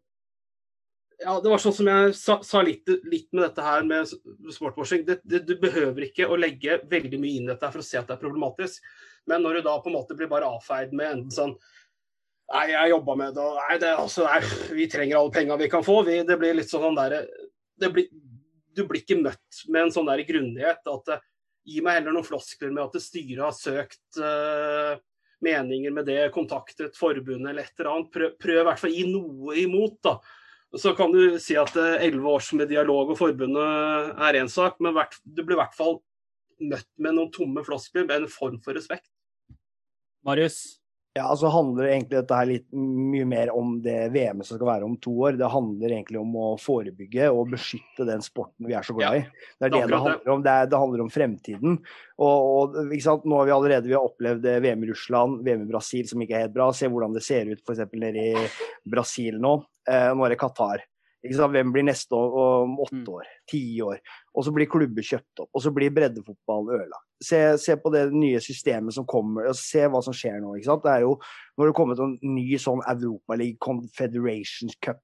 [1.20, 4.08] Ja, det var sånn som jeg sa, sa litt, litt med dette her med
[4.54, 5.04] sportwashing.
[5.04, 7.98] Det, det, du behøver ikke å legge veldig mye inn i dette for å se
[8.00, 8.86] at det er problematisk.
[9.28, 11.54] Men når du da på en måte blir bare avfeid med enten sånn
[12.50, 14.38] Nei, jeg jobba med det, og nei, det, altså, nei,
[14.74, 16.00] vi trenger alle penga vi kan få.
[16.02, 17.20] Vi, det blir litt sånn der,
[17.78, 20.82] Du blir ikke møtt med en sånn der grundighet.
[20.82, 21.12] at
[21.70, 24.98] Gi meg heller noen floskler med at styret har søkt uh,
[25.46, 28.10] meninger med det, kontaktet forbundet eller et eller annet.
[28.16, 30.16] Prøv, prøv i hvert fall å gi noe imot, da.
[30.78, 34.78] Så kan du si at eh, elleve års med dialog og forbundet er én sak,
[34.78, 35.98] men du blir i hvert fall
[36.60, 39.08] møtt med noen tomme floskler med en form for respekt.
[40.26, 40.80] Marius?
[41.16, 44.86] Ja, altså handler egentlig dette her litt mye mer om det VM-et som skal være
[44.86, 45.34] om to år.
[45.40, 49.24] Det handler egentlig om å forebygge og beskytte den sporten vi er så glad i.
[49.58, 50.44] Det er det det handler om.
[50.44, 51.80] Det, er, det handler om fremtiden.
[52.22, 53.26] Og, og ikke sant?
[53.26, 56.22] Nå har vi allerede vi har opplevd eh, VM i Russland, VM i Brasil som
[56.22, 56.70] ikke er helt bra.
[56.78, 57.82] Se hvordan det ser ut f.eks.
[57.90, 58.46] nede i
[58.94, 59.56] Brasil nå.
[59.90, 60.86] Eh, nå er det Qatar.
[61.20, 63.08] Hvem blir neste år, om åtte Mm.
[63.12, 63.98] år, ti år?
[64.34, 67.04] Og så blir klubber kjøpt opp, og så blir breddefotballen ødelagt.
[67.22, 70.54] Se, se på det nye systemet som kommer, og se hva som skjer nå.
[70.56, 71.18] Det er jo,
[71.58, 75.02] Nå har det kommet en ny sånn Europa League Confederation Cup.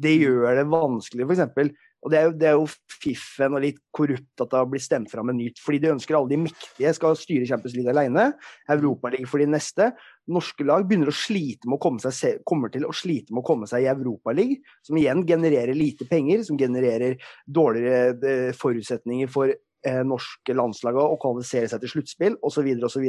[0.00, 1.76] Det gjør det vanskelig, f.eks.
[2.02, 2.66] Og det er, jo, det er jo
[3.02, 5.60] fiffen og litt korrupt at det har blitt stemt fram en nytt.
[5.62, 8.32] Fordi de ønsker alle de mektige skal styre Champions League alene.
[8.68, 9.92] Europaliga for de neste.
[10.30, 13.46] Norske lag begynner å slite med å komme seg, kommer til å slite med å
[13.46, 17.16] komme seg i Europaligaen, som igjen genererer lite penger, som genererer
[17.50, 22.68] dårligere eh, forutsetninger for eh, norske landslag å kvalifisere seg til sluttspill osv.
[22.86, 23.08] osv.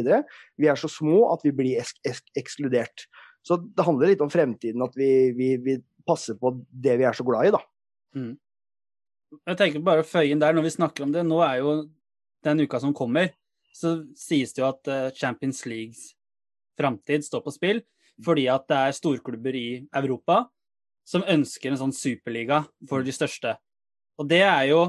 [0.57, 3.05] Vi er så små at vi blir eks eks ekskludert.
[3.45, 7.13] Så det handler litt om fremtiden, at vi, vi, vi passer på det vi er
[7.17, 7.61] så glad i, da.
[9.49, 11.77] Jeg tenker bare å føye inn der, når vi snakker om det, nå er jo
[12.45, 13.31] den uka som kommer,
[13.73, 16.11] så sies det jo at eh, Champions Leagues
[16.79, 17.81] framtid står på spill,
[18.23, 20.43] fordi at det er storklubber i Europa
[21.05, 23.55] som ønsker en sånn superliga for de største.
[24.19, 24.83] Og det er jo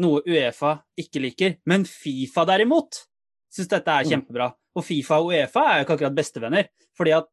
[0.00, 3.04] noe Uefa ikke liker, men Fifa derimot
[3.52, 4.10] syns dette er Mm.
[4.10, 4.52] kjempebra.
[4.76, 7.26] Og Fifa og Uefa er jo ikke akkurat bestevenner, fordi at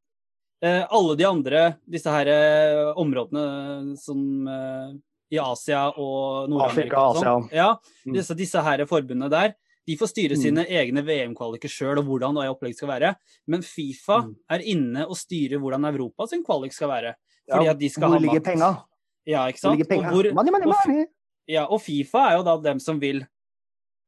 [0.61, 4.93] eh, alle de andre, disse her eh, områdene som eh,
[5.31, 8.13] i Asia og Nord-Amerika Afrika, og sånn, ja, Mm.
[8.15, 9.55] disse, disse her forbundene der,
[9.87, 10.41] de får styre Mm.
[10.41, 13.15] sine egne VM-kvaliker sjøl og hvordan opplegget skal være.
[13.47, 14.35] Men Fifa Mm.
[14.49, 17.13] er inne og styrer hvordan Europa sin kvalik skal være.
[17.49, 18.83] Fordi Ja, at de skal Hvor ha ligger penga?
[19.25, 20.09] Ja, ikke Hvor ligger penga?
[20.11, 21.07] Hvor, Money, money, og
[21.47, 23.25] ja, og Fifa er jo da dem som vil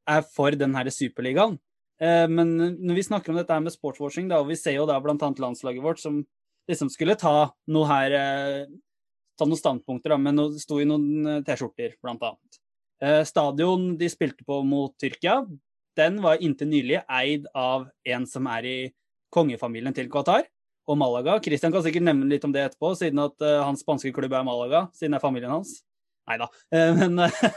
[0.06, 1.58] er for den her superligaen.
[2.00, 4.86] Eh, men når vi snakker om dette her med sportswashing, da, og vi ser jo
[4.86, 6.26] da annet landslaget vårt som
[6.68, 8.66] liksom skulle ta noe her eh,
[9.38, 12.58] ta noen standpunkter, da, men no- sto i noen eh, T-skjorter, blant annet.
[13.02, 15.46] Eh, stadion de spilte på mot Tyrkia,
[15.98, 18.78] den var inntil nylig eid av en som er i
[19.34, 20.46] kongefamilien til Qatar
[20.90, 21.38] og Malaga.
[21.42, 24.46] Christian kan sikkert nevne litt om det etterpå, siden at uh, hans spanske klubb er
[24.46, 25.76] Malaga, siden det er familien hans.
[26.30, 26.48] Nei da.
[26.74, 27.50] Uh, men uh,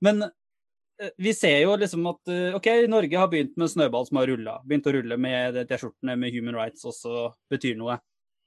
[0.00, 4.20] men eh, vi ser jo liksom at eh, OK, Norge har begynt med snøball som
[4.20, 4.58] har rulla.
[4.66, 7.98] Begynt å rulle med T-skjortene med Human Rights også betyr noe.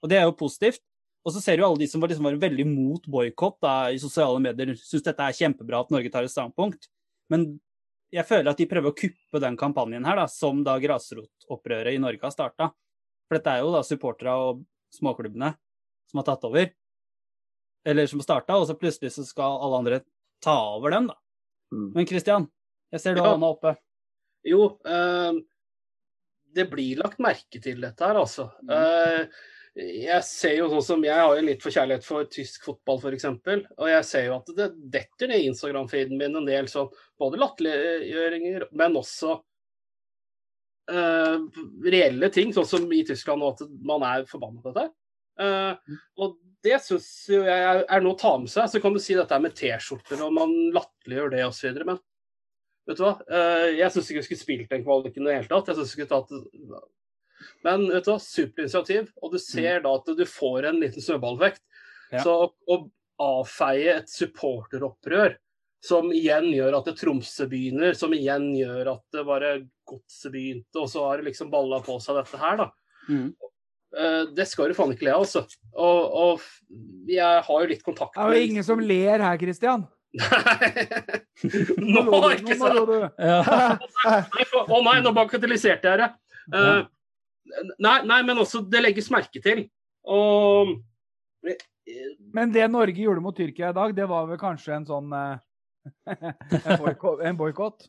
[0.03, 0.83] Og det er jo positivt.
[1.27, 4.39] Og så ser du alle de som var, liksom, var veldig mot boikott i sosiale
[4.41, 6.87] medier, syns dette er kjempebra at Norge tar et standpunkt.
[7.29, 7.57] Men
[8.11, 12.01] jeg føler at de prøver å kuppe den kampanjen her, da, som da grasrotopprøret i
[12.01, 12.71] Norge har starta.
[13.27, 14.63] For dette er jo da supporterne og
[14.95, 15.51] småklubbene
[16.09, 16.71] som har tatt over.
[17.85, 19.99] Eller som starta, og så plutselig så skal alle andre
[20.43, 21.15] ta over dem, da.
[21.75, 21.85] Mm.
[21.95, 22.49] Men Christian,
[22.91, 23.27] jeg ser du Ja.
[23.27, 23.75] har hånda oppe.
[24.43, 25.33] Jo, eh,
[26.55, 28.49] det blir lagt merke til dette her, altså.
[28.69, 29.27] Eh,
[29.77, 33.27] jeg ser jo sånn som Jeg har jo litt for kjærlighet for tysk fotball, f.eks.
[33.77, 36.89] Og jeg ser jo at det detter ned i Instagram-feeden min en del sånn
[37.21, 39.37] både latterliggjøringer, men også
[40.91, 41.37] uh,
[41.85, 44.89] reelle ting, sånn som i Tyskland nå, at man er forbanna på dette.
[45.39, 46.33] Eh, og
[46.65, 48.67] det syns jeg er, noe å ta med seg.
[48.67, 51.77] Så kan du si dette med T-skjorter, og man latterliggjør det osv.
[51.87, 51.99] Men
[52.89, 55.51] vet du hva, uh, jeg syns ikke vi skulle spilt den kvaliken i det hele
[55.51, 55.71] tatt.
[55.71, 56.33] Jeg synes vi skulle tatt
[57.65, 59.09] Men vet du hva, superinitiativ.
[59.23, 61.61] Og du ser da at du får en liten snøballvekt.
[62.13, 62.23] Ja.
[62.23, 62.79] Så å, å
[63.19, 65.35] avfeie et supporteropprør
[65.85, 69.51] som igjen gjør at det Tromsø begynner, som igjen gjør at det bare
[69.89, 72.67] Godset begynte, og så har det liksom balla på seg dette her, da.
[73.09, 73.29] Mm.
[73.97, 75.45] Eh, det skal du faen ikke le av, altså.
[75.73, 79.87] Og, og jeg har jo litt kontakt Det er jo ingen som ler her, Christian.
[81.79, 82.79] Nå, du, ikke nå sant?
[82.81, 83.09] Å.
[83.21, 83.39] Ja.
[84.85, 86.09] Nei, nå bagatelliserte jeg det.
[86.53, 86.79] Eh,
[87.79, 89.65] nei, nei, men også det legges merke til.
[90.09, 90.75] Og
[92.33, 95.37] Men det Norge gjorde mot Tyrkia i dag, det var vel kanskje en sånn eh,
[97.25, 97.87] en boikott-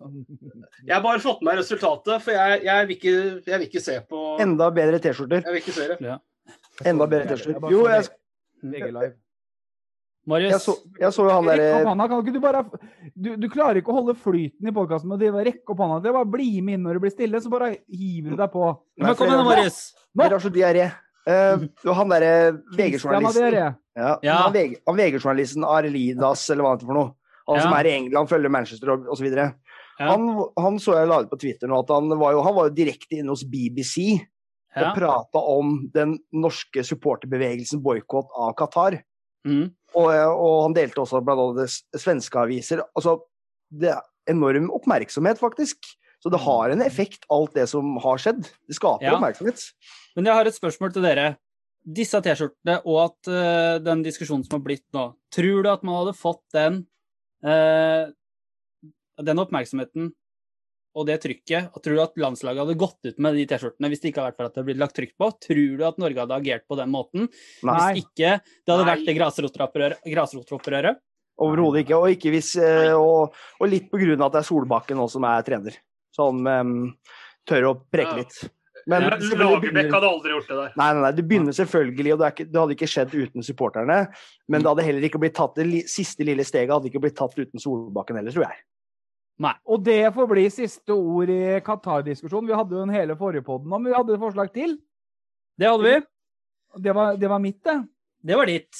[0.87, 3.15] Jeg har bare fått med meg resultatet, for jeg, jeg, vil, ikke,
[3.51, 5.45] jeg vil ikke se på Enda bedre T-skjorter.
[5.45, 5.99] vil ikke se det.
[6.07, 6.17] Ja.
[6.87, 7.75] Enda bedre T-skjorter.
[7.75, 8.09] Jo, jeg,
[8.63, 9.13] VG Live.
[10.29, 11.69] Marius, jeg, så, jeg så jo han derre
[12.21, 12.41] du
[13.15, 16.01] Du, du klarer ikke å holde flyten i podkasten med å rekke opp hånda.
[16.05, 18.67] Det bare bli med inn når det blir stille, så bare hiver du deg på.
[19.01, 19.79] Nei, kom igjen, Marius.
[20.17, 20.91] Dere har så diaré.
[21.29, 22.35] Uh, han derre
[22.77, 23.73] VG-journalisten ja,
[24.25, 24.37] Ja.
[24.47, 25.19] Han VG
[25.69, 27.13] Arlidas, eller hva det er for noe.
[27.51, 29.29] Han som er i England, følger Manchester og osv.
[29.35, 29.51] Ja.
[30.01, 32.71] Han, han så jeg la ut på Twitter nå at han var jo, han var
[32.71, 34.21] jo direkte inne hos BBC
[34.71, 34.87] Ja.
[34.87, 39.01] og prata om den norske supporterbevegelsen boikott av Qatar.
[39.49, 39.73] Mm.
[39.99, 42.83] Og, og han delte også blant annet svenske aviser.
[42.95, 43.17] Altså,
[43.71, 45.89] det er enorm oppmerksomhet, faktisk.
[46.21, 48.43] Så det har en effekt, alt det som har skjedd.
[48.69, 49.15] Det skaper Ja.
[49.17, 49.63] oppmerksomhet.
[50.17, 51.27] Men jeg har et spørsmål til dere.
[51.81, 55.97] Disse T-skjortene og at uh, den diskusjonen som har blitt nå, tror du at man
[56.03, 56.83] hadde fått den,
[57.47, 58.13] uh,
[59.25, 60.11] den oppmerksomheten
[60.97, 64.03] og det trykket, og tror du at landslaget hadde gått ut med de T-skjortene hvis
[64.03, 65.29] det ikke hadde vært for at det hadde blitt lagt trykk på?
[65.47, 68.91] Tror du at Norge hadde agert på den måten Nei, hvis ikke det hadde Nei.
[68.91, 70.11] vært det grasrotopprøret?
[70.17, 71.01] grasrotopprøret?
[71.41, 71.99] overhodet ikke.
[71.99, 75.09] Og, ikke hvis, eh, og, og litt på grunn av at det er Solbakken nå
[75.11, 75.77] som er trener.
[76.11, 76.73] som um,
[77.47, 78.41] tør å preke litt.
[78.91, 80.73] Men Men Lagerbäck hadde aldri gjort det der.
[80.81, 83.47] Nei, nei, nei, det begynner selvfølgelig, og det, er ikke, det hadde ikke skjedd uten
[83.47, 83.99] supporterne.
[84.51, 87.17] Men det hadde heller ikke blitt tatt, det li, siste lille steget hadde ikke blitt
[87.21, 88.59] tatt uten Solbakken heller, tror jeg.
[89.67, 92.49] Og det får bli siste ord i Qatar-diskusjonen.
[92.51, 94.77] Vi hadde jo en hele forrige podden om, vi hadde et forslag til.
[95.59, 95.95] Det hadde vi.
[96.85, 97.79] Det var, det var mitt, det.
[98.23, 98.77] Det var ditt.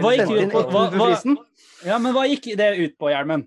[0.00, 1.36] Hva gikk ut på- hva- hva-
[1.84, 3.46] Ja, men hva gikk det ut på, Hjelmen?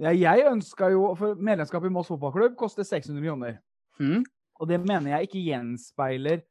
[0.00, 3.58] Ja, jeg ønska jo For medlemskap i Moss fotballklubb koster 600 millioner.
[4.00, 4.22] Mm.
[4.60, 6.42] Og det mener jeg ikke gjenspeiler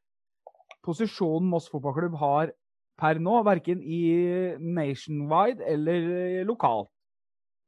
[0.85, 2.51] posisjonen Moss fotballklubb har
[2.99, 6.89] per nå, verken i nationwide eller lokalt.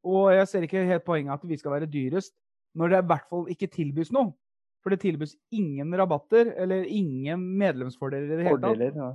[0.07, 2.33] Og jeg ser ikke helt poenget at vi skal være dyrest,
[2.77, 4.33] når det i hvert fall ikke tilbys noe.
[4.81, 8.95] For det tilbys ingen rabatter eller ingen medlemsfordeler i det hele tatt.
[8.97, 9.11] Ja.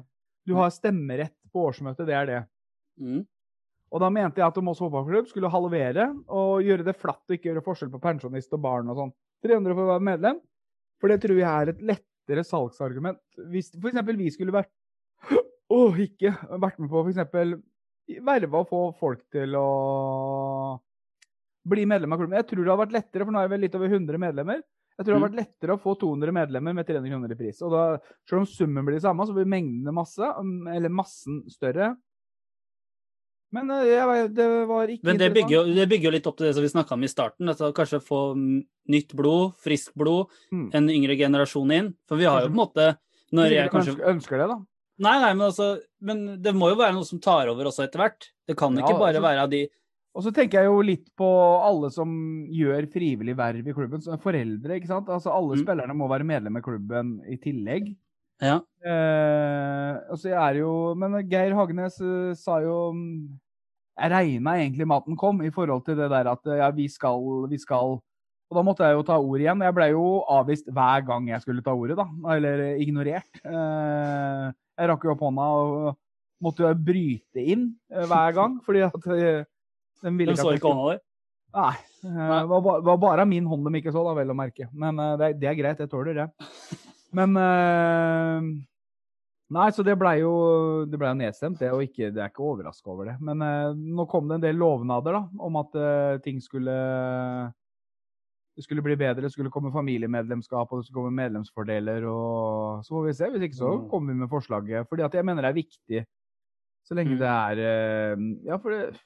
[0.46, 2.42] Du har stemmerett på årsmøtet, det er det.
[3.02, 3.24] Mm.
[3.94, 7.50] Og da mente jeg at Moss fotballklubb skulle halvere og gjøre det flatt og ikke
[7.50, 9.12] gjøre forskjell på pensjonist og barn og sånn.
[9.46, 10.40] 300 for å være medlem.
[11.02, 13.20] For det tror jeg er et lettere salgsargument.
[13.50, 14.02] Hvis f.eks.
[14.16, 14.72] vi skulle vært
[15.66, 16.30] Å, ikke
[16.62, 17.56] vært med på f.eks.
[18.26, 19.66] verve og få folk til å
[21.66, 22.38] bli medlem av klubben.
[22.38, 24.60] Jeg tror det hadde vært lettere, for nå er vi litt over 100 medlemmer.
[24.96, 27.58] Jeg tror det hadde vært lettere å få 200 medlemmer med 300 kroner i pris.
[27.66, 27.82] Og da,
[28.28, 30.30] selv om summen blir det samme, så blir mengdene masse,
[30.72, 31.90] eller massen større.
[33.54, 36.48] Men eh, jeg, det var ikke Men det bygger, det bygger jo litt opp til
[36.48, 37.50] det som vi snakka om i starten.
[37.52, 38.56] Altså kanskje få mm,
[38.94, 40.70] nytt blod, friskt blod, Mm.
[40.78, 41.92] en yngre generasjon inn.
[42.08, 42.88] For vi har jo på en måte
[43.36, 44.58] når jeg kanskje ønsker det, da.
[45.02, 45.74] Nei, nei, men altså
[46.06, 48.28] Men det må jo være noe som tar over også etter hvert.
[48.46, 49.64] Det kan Ja, ikke bare så, være av de
[50.16, 51.26] Og så tenker jeg jo litt på
[51.60, 52.08] alle som
[52.48, 54.00] gjør frivillig verv i klubben.
[54.00, 55.10] Så foreldre, ikke sant.
[55.12, 55.64] Altså alle Mm.
[55.66, 57.90] spillerne må være medlem i klubben i tillegg.
[58.40, 58.60] Ja.
[58.84, 63.38] Eh, og så er jo Men Geir Hagenes uh, sa jo mm,
[63.98, 66.70] Jeg regna egentlig med at den kom, i forhold til det der at eh, ja,
[66.70, 67.16] vi skal,
[67.48, 67.98] vi skal
[68.46, 69.62] Og da måtte jeg jo ta ordet igjen.
[69.66, 72.04] Jeg ble jo avvist hver gang jeg skulle ta ordet, da.
[72.36, 73.40] Eller eh, ignorert.
[73.42, 74.44] Eh,
[74.78, 75.88] jeg rakk jo opp hånda og
[76.46, 81.02] måtte jo bryte inn eh, hver gang, fordi at de ville så ikke hånda di.
[81.56, 81.74] Nei.
[82.06, 84.68] Det var, var bare min hånd de ikke så, da, vel å merke.
[84.76, 86.26] Men det, er- det er greit, jeg tåler det.
[87.16, 87.34] Men
[89.46, 90.30] Nei, så det blei jo
[90.90, 91.68] det ble jo nedstemt, det.
[91.74, 93.14] Og ikke, det er ikke overraska over det.
[93.22, 93.42] Men
[93.94, 95.76] nå kom det en del lovnader da, om at
[96.24, 96.74] ting skulle
[98.56, 102.06] det skulle bli bedre, det skulle komme familiemedlemskap og det skulle komme medlemsfordeler.
[102.08, 103.26] og Så får vi se.
[103.34, 103.88] Hvis ikke så Mm.
[103.90, 104.88] kommer vi med forslaget.
[104.88, 106.06] Fordi at jeg mener det er viktig
[106.86, 107.18] så lenge Mm.
[107.18, 108.16] det er eh,
[108.46, 109.00] Ja, for det,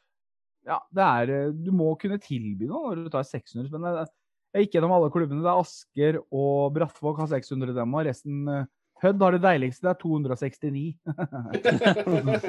[0.66, 4.06] ja, det er eh, Du må kunne tilby noe når du tar 600 spenn.
[4.54, 5.42] Jeg gikk gjennom alle klubbene.
[5.42, 8.64] Det er Asker og Brattvåg har 600 dem, og resten eh,
[9.00, 10.94] Hødd har det deiligste, det er 269.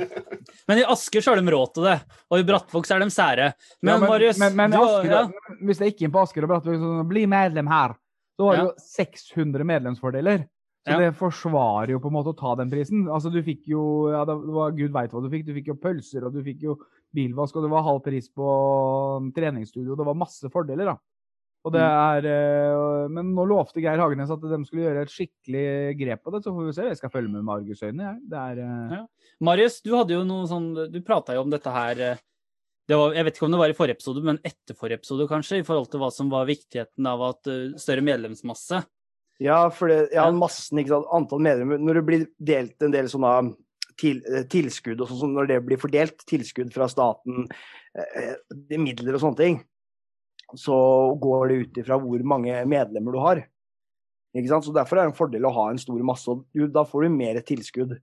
[0.68, 3.10] Men i Asker så har de råd til det, og i Brattvåg så er de
[3.14, 3.52] sære.
[3.80, 5.58] Men, Ja, Marius, men, men, du, Asker, ja.
[5.68, 7.96] hvis jeg gikk inn på Asker og Brattvåg sånn, bli medlem her,
[8.36, 10.48] så var det jo 600 medlemsfordeler.
[10.82, 13.04] Så det forsvarer jo på en måte å ta den prisen.
[13.06, 15.46] Altså Du fikk jo ja, det var Gud veit hva du fikk.
[15.46, 16.78] Du fikk jo pølser, og du fikk jo
[17.14, 18.48] bilvask, og det var halv pris på
[19.22, 19.98] um, treningsstudio.
[20.00, 20.98] Det var masse fordeler, da.
[21.62, 25.65] Og det er, eh, men nå lovte Geir Hagenes at de skulle gjøre et skikkelig
[26.00, 26.41] grep på det.
[26.41, 26.88] Så får vi se.
[26.89, 28.08] Jeg skal følge med med argusøyne.
[28.08, 28.17] jeg.
[28.32, 29.06] Det er, eh, Ja.
[29.41, 32.17] Marius, du hadde jo noe sånn Du prata jo om dette her eh,
[32.88, 35.28] det var, Jeg vet ikke om det var i forrige episode, men etter forrige episode,
[35.30, 37.43] kanskje, i forhold til hva som var viktigheten av at
[37.80, 38.84] større medlemsmasse.
[39.39, 41.08] Ja, for det, ja, massen, ikke sant.
[41.13, 41.80] Antall medlemmer.
[41.80, 43.56] Når det blir delt en del sånne
[43.97, 44.19] til,
[44.50, 47.47] tilskudd og sånn som når det blir fordelt, tilskudd fra staten,
[48.78, 49.62] midler og sånne ting,
[50.60, 50.78] så
[51.22, 53.44] går det ut ifra hvor mange medlemmer du har.
[54.38, 54.66] Ikke sant?
[54.68, 57.16] Så Derfor er det en fordel å ha en stor masse, og da får du
[57.16, 57.98] mer tilskudd.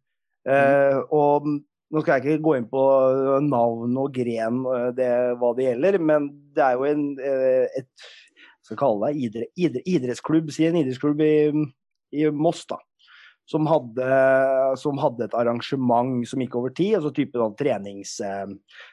[0.49, 2.85] Eh, og nå skal jeg ikke gå inn på
[3.45, 8.09] navn og gren, eh, det, hva det gjelder, men det er jo en, eh, et
[8.69, 11.37] skal kalle det, idre, idre, idrettsklubb, si en idrettsklubb i,
[12.21, 12.81] i Moss, da.
[13.49, 14.07] Som hadde,
[14.77, 18.19] som hadde et arrangement som gikk over tid, altså type sånn trenings...
[18.21, 18.47] Eh,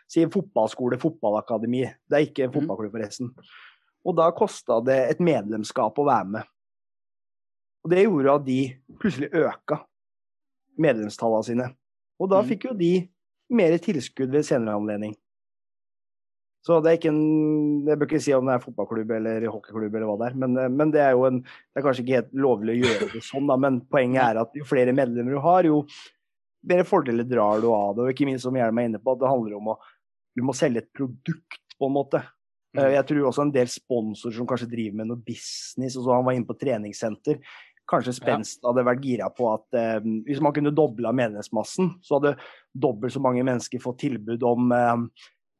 [0.07, 1.81] si fotballskole, fotballakademi.
[2.07, 2.55] Det er ikke en Mhm.
[2.61, 3.33] fotballklubb, forresten.
[4.05, 6.43] Og da kosta det et medlemskap å være med.
[7.83, 8.59] Og det gjorde at de
[9.01, 9.79] plutselig øka
[10.79, 11.67] medlemstallene sine.
[12.19, 12.47] Og da Mhm.
[12.49, 13.09] fikk jo de
[13.49, 15.15] mer tilskudd ved senere anledning.
[16.65, 19.95] Så det er ikke en Jeg bør ikke si om det er fotballklubb eller hockeyklubb
[19.99, 22.19] eller hva det er, men, eh, men det er jo en Det er kanskje ikke
[22.19, 25.43] helt lovlig å gjøre det sånn, da, men poenget er at jo flere medlemmer du
[25.43, 25.83] har, jo
[26.65, 28.07] mer fordeler drar du av det.
[28.07, 29.77] Og ikke minst som Hjelm er inne på, at det handler om å
[30.35, 32.19] Du må selge et produkt, på en måte.
[32.75, 36.15] Eh, Jeg tror også en del sponsorer som kanskje driver med noe business, og så
[36.17, 37.39] han var inne på treningssenter.
[37.87, 42.33] Kanskje Spenst hadde vært gira på at eh, hvis man kunne dobla medlemsmassen, så hadde
[42.73, 45.05] dobbelt så mange mennesker fått tilbud om eh,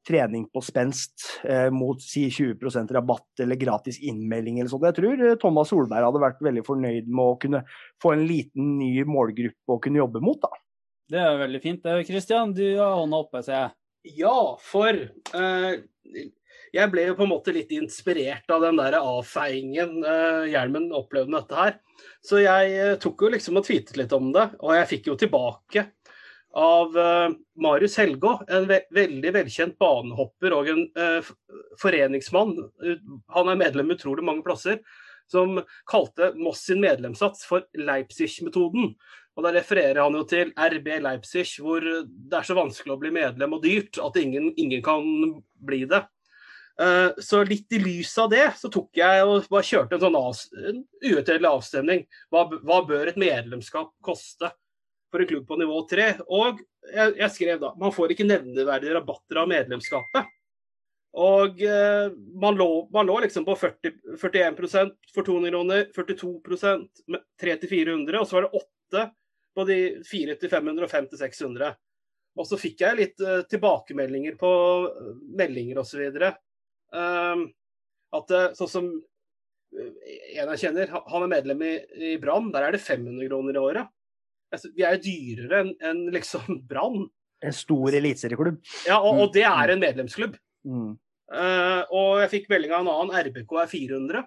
[0.06, 4.86] trening på spenst eh, mot si 20% rabatt eller gratis innmelding eller sånt.
[4.90, 7.64] Jeg tror eh, Thomas Solberg hadde vært veldig fornøyd med å kunne
[8.04, 10.40] få en liten ny målgruppe å kunne jobbe mot.
[10.42, 10.54] da.
[11.10, 11.92] Det er veldig fint.
[12.08, 13.76] Kristian, du har hånda oppe, ser jeg.
[14.22, 15.74] Ja, for eh,
[16.76, 21.32] jeg ble jo på en måte litt inspirert av den der avfeiingen eh, Hjelmen opplevde
[21.32, 21.78] med dette her.
[22.26, 25.20] Så jeg eh, tok jo liksom og tweetet litt om det, og jeg fikk jo
[25.20, 25.88] tilbake
[26.56, 31.34] av eh, Marius Helgå, en ve veldig velkjent banehopper og en eh,
[31.82, 32.56] foreningsmann.
[33.36, 34.80] Han er medlem utrolig mange plasser.
[35.28, 35.58] Som
[35.90, 38.92] kalte Moss sin medlemssats for Leipzig-metoden.
[39.36, 43.10] Og Da refererer han jo til RB Leipzig, hvor det er så vanskelig å bli
[43.16, 45.02] medlem og dyrt at ingen, ingen kan
[45.66, 46.04] bli det.
[46.80, 50.20] Eh, Så litt i lys av det, så tok jeg og bare kjørte en sånn
[50.20, 52.06] av, en uutdelelig avstemning.
[52.30, 54.54] Hva, hva bør et medlemskap koste
[55.16, 56.08] for en klubb på nivå 3?
[56.28, 56.60] Og
[56.92, 60.34] jeg, jeg skrev da man får ikke nevneverdige rabatter av medlemskapet.
[61.16, 64.58] Og eh, man, lå, man lå liksom på 40, 41
[65.16, 66.32] for 200 kroner, 42
[67.08, 69.06] med 3 til 400, og så var det 8
[69.56, 71.72] på de 4-500 og 5-600,
[72.36, 74.52] Og så fikk jeg litt eh, tilbakemeldinger på
[74.90, 76.04] eh, meldinger osv.
[76.92, 77.48] Um,
[78.16, 79.94] at eh, sånn som eh,
[80.42, 83.64] en jeg kjenner, han er medlem i, i Brann, der er det 500 kroner i
[83.64, 83.95] året.
[84.54, 87.08] Altså, vi er jo dyrere enn en liksom Brann.
[87.46, 88.62] En stor eliteserieklubb.
[88.88, 90.38] Ja, og, og det er en medlemsklubb.
[90.66, 90.94] Mm.
[91.26, 94.26] Uh, og jeg fikk melding av en annen, RBK er 400.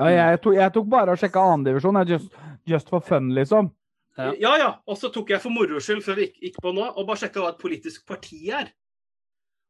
[0.00, 2.36] Ja, jeg, tok, jeg tok bare og sjekka annendivisjon, just,
[2.68, 3.68] just for fun, liksom.
[4.16, 4.32] Ja.
[4.40, 4.70] Ja ja.
[4.88, 7.20] Og så tok jeg for moro skyld, før vi gikk, gikk på nå, og bare
[7.22, 8.72] sjekka hva et politisk parti er.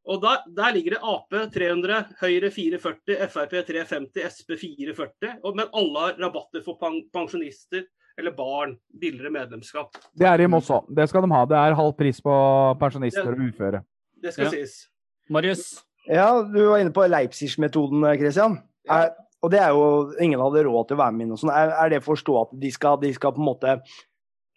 [0.09, 5.35] Og da, Der ligger det Ap 300, Høyre 440, Frp 350, Sp 440.
[5.43, 6.79] Og, men alle har rabatter for
[7.13, 7.85] pensjonister
[8.19, 8.75] eller barn.
[9.01, 9.95] Billigere medlemskap.
[10.17, 10.89] Det er i Moss òg.
[10.95, 11.45] Det skal de ha.
[11.49, 12.35] Det er halv pris på
[12.81, 13.83] pensjonister og uføre.
[14.21, 14.51] Det skal Ja.
[14.51, 14.87] sies.
[15.29, 15.83] Marius.
[16.07, 18.59] Ja, du var inne på Leipzig-metoden, Christian.
[18.87, 19.03] Ja.
[19.03, 19.09] Er,
[19.43, 21.53] og det er jo Ingen hadde råd til å være med inn og sånn.
[21.53, 23.75] Er, er det å forstå at de skal, de skal på en måte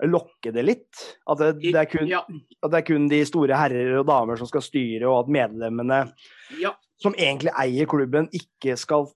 [0.05, 1.03] lokke det litt?
[1.31, 2.23] At det, det, er kun, Ja.
[2.63, 6.13] at det er kun de store herrer og damer som skal styre, og at medlemmene
[6.61, 6.73] ja.
[7.01, 9.07] som egentlig eier klubben, ikke skal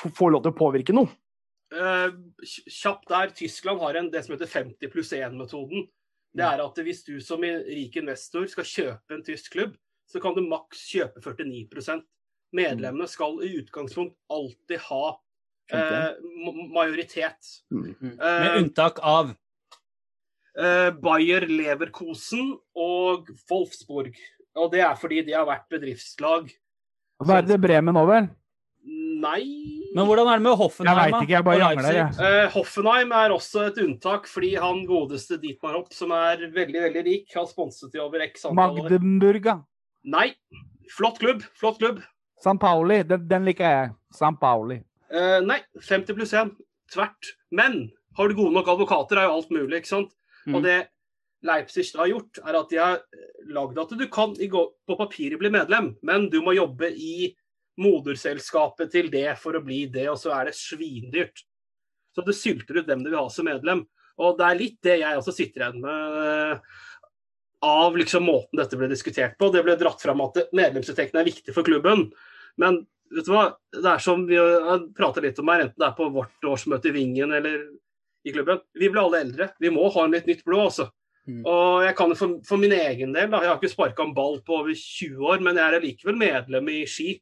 [0.00, 1.10] få få lov til å påvirke noe?
[1.70, 2.12] Eh,
[2.66, 5.86] kjapt der, Tyskland har en, det som heter 50 pluss 1-metoden.
[6.34, 9.74] Det er at hvis du som rik investor skal kjøpe en tysk klubb,
[10.10, 12.02] så kan du maks kjøpe 49%
[12.50, 15.04] Medlemmene skal i utgangspunkt alltid ha
[15.70, 16.16] eh,
[16.74, 17.52] majoritet.
[17.70, 19.30] Med Eh, unntak av
[20.58, 24.18] eh, Bayer Leverkosen og Wolfsburg.
[24.58, 26.50] Og det er fordi de har vært bedriftslag.
[27.22, 28.26] Hva er det Bremen over?
[28.90, 29.44] Nei
[29.94, 30.98] Men hvordan er det med Hoffenheim?
[30.98, 32.06] Jeg veit ikke, jeg bare jangler, Ja.
[32.26, 37.04] Eh, Hoffenheim er også et unntak, fordi han godeste Dietmar Hopp, som er veldig veldig
[37.06, 38.90] rik, har sponset de over x antall år.
[38.90, 39.56] Magdeburga.
[40.10, 40.28] Nei.
[40.90, 41.44] Flott klubb.
[41.58, 42.00] Flott klubb.
[42.42, 43.02] San Pauli.
[43.06, 43.92] Den, den liker jeg.
[44.16, 44.80] San Pauli.
[45.12, 46.54] Uh, nei, 50 pluss 1.
[46.90, 47.34] Tvert.
[47.50, 50.16] Men har du gode nok advokater, er jo alt mulig, ikke sant?
[50.46, 50.56] Mm.
[50.56, 50.78] Og det
[51.46, 52.98] Leipzig har gjort, er at de har
[53.54, 57.30] lagd at du kan i på papiret bli medlem, men du må jobbe i
[57.80, 61.44] moderselskapet til det for å bli det, og så er det svindyrt.
[62.14, 63.84] Så du sylter ut hvem du vil ha som medlem.
[64.20, 66.64] Og det er litt det jeg også sitter igjen med
[67.60, 69.50] av liksom måten dette ble diskutert på.
[69.52, 72.06] Det ble dratt fram at medlemsinntektene er viktig for klubben.
[72.60, 75.88] Men vet du hva, det er som vi har pratet litt om her, enten det
[75.90, 77.66] er på vårt årsmøte i Vingen eller
[78.24, 78.62] i klubben.
[78.76, 79.50] Vi blir alle eldre.
[79.60, 80.88] Vi må ha en litt nytt blod, altså.
[81.28, 81.42] Mm.
[81.44, 84.40] Og jeg kan for, for min egen del, da, jeg har ikke sparka en ball
[84.44, 87.14] på over 20 år, men jeg er likevel medlem i Ski.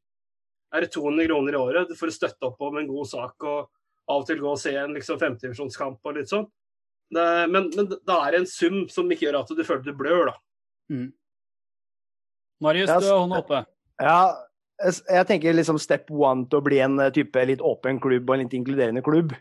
[0.74, 3.68] Er det 200 kroner i året for å støtte opp om en god sak og
[4.08, 6.46] av og til gå og se en liksom, femtedivisjonskamp og litt sånn.
[7.12, 10.30] Det, men, men det er en sum som ikke gjør at du føler du blør,
[10.30, 10.36] da.
[12.64, 13.62] Marius, du har hånda oppe.
[14.02, 14.20] Ja,
[14.78, 18.36] jeg tenker liksom step one til å bli en eh, type litt åpen klubb og
[18.36, 19.36] en litt inkluderende klubb,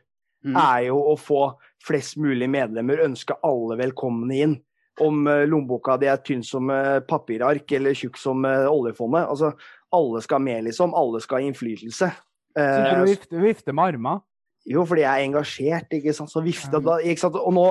[0.46, 0.54] Mm.
[0.54, 1.40] er jo å få
[1.84, 4.54] flest mulig medlemmer, ønske alle velkomne inn.
[5.02, 9.26] Om eh, lommeboka di er tynn som eh, papirark eller tjukk som oljefondet.
[9.26, 9.50] Altså,
[9.96, 10.96] alle skal med, liksom.
[10.98, 12.10] Alle skal ha innflytelse.
[12.12, 12.24] Så
[12.58, 14.22] Eh, du vifter, vifter med armene.
[14.68, 16.32] jo, fordi jeg er engasjert, ikke sant.
[16.32, 17.36] Så vifter, da, ikke sant?
[17.38, 17.68] Og nå,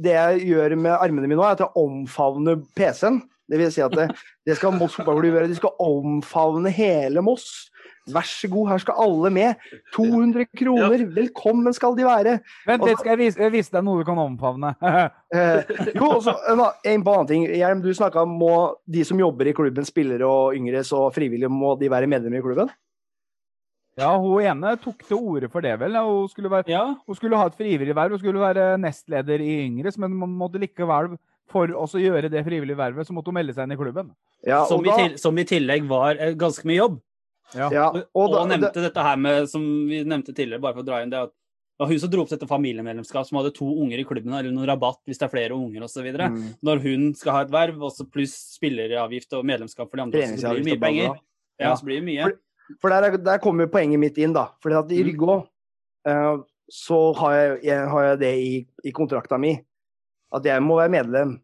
[0.00, 3.20] det jeg gjør med armene mine nå, er at jeg omfavner PC-en.
[3.50, 4.06] Det vil si at det,
[4.48, 5.50] det skal Moss fotballklubb gjøre.
[5.50, 7.68] De skal omfavne hele Moss.
[8.10, 9.66] Vær så god, her skal alle med.
[9.94, 12.36] 200 kroner, velkommen skal de være.
[12.66, 14.74] Vent litt, skal jeg vise, jeg vise deg noe du kan omfavne.
[15.32, 15.64] Eh,
[15.96, 17.44] jo, også, en, en på annen ting.
[17.56, 18.50] Hjelm, du snakka om må
[18.84, 22.44] de som jobber i klubben, spillere og yngre så frivillige, må de være medlemmer i
[22.44, 22.68] klubben?
[23.96, 25.96] ja, hun ene tok til orde for det, vel.
[25.96, 28.16] Hun skulle, være, Ja, hun skulle ha et frivillig verv.
[28.16, 31.14] Hun skulle være nestleder i Yngres, men man måtte likevel,
[31.52, 34.12] for å gjøre det frivillige vervet, så måtte hun melde seg inn i klubben.
[34.46, 37.00] Ja, som, da, i til, som i tillegg var eh, ganske mye jobb.
[37.54, 37.68] Ja.
[37.72, 40.86] ja, Og, og da, nevnte dette her med, som vi nevnte tidligere, bare for å
[40.88, 43.66] dra inn det, at det var hun som dro opp dette familiemedlemskap, som hadde to
[43.82, 46.06] unger i klubben, eller noen rabatt hvis det er flere unger osv.
[46.14, 46.38] Mm.
[46.62, 50.52] Når hun skal ha et verv, også pluss spilleravgift og medlemskap for de andre, så
[50.54, 51.08] blir det mye og penger.
[51.58, 51.74] Ja, Ja.
[51.76, 52.30] så blir det mye.
[52.80, 54.48] For der, er- der kommer poenget mitt inn, da.
[54.62, 55.08] For at i Mm.
[55.10, 58.52] Rygge òg, så har jeg, jeg, har jeg det i,
[58.84, 59.56] i kontrakta mi.
[60.32, 61.34] At jeg må være medlem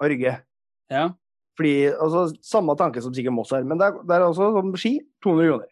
[0.00, 0.38] av Rygge.
[0.90, 1.10] Ja.
[1.62, 3.62] Fordi, altså, Samme tanke som sikkert Moss har.
[3.62, 5.68] Men det er, det er også som ski 200 kroner.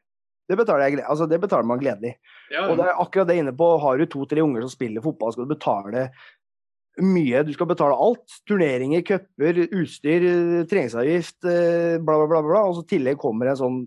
[0.51, 2.15] Det betaler, jeg, altså, det betaler man gledelig.
[2.51, 3.69] Ja, Og det er akkurat det inne på.
[3.83, 6.09] Har du to-tre unger som spiller fotball, skal du betale
[7.01, 7.43] mye.
[7.47, 8.39] Du skal betale alt.
[8.51, 10.27] Turneringer, cuper, utstyr,
[10.71, 12.43] treningsavgift, eh, bla, bla, bla.
[12.49, 12.65] bla.
[12.71, 13.79] Og så tillegg kommer en sånn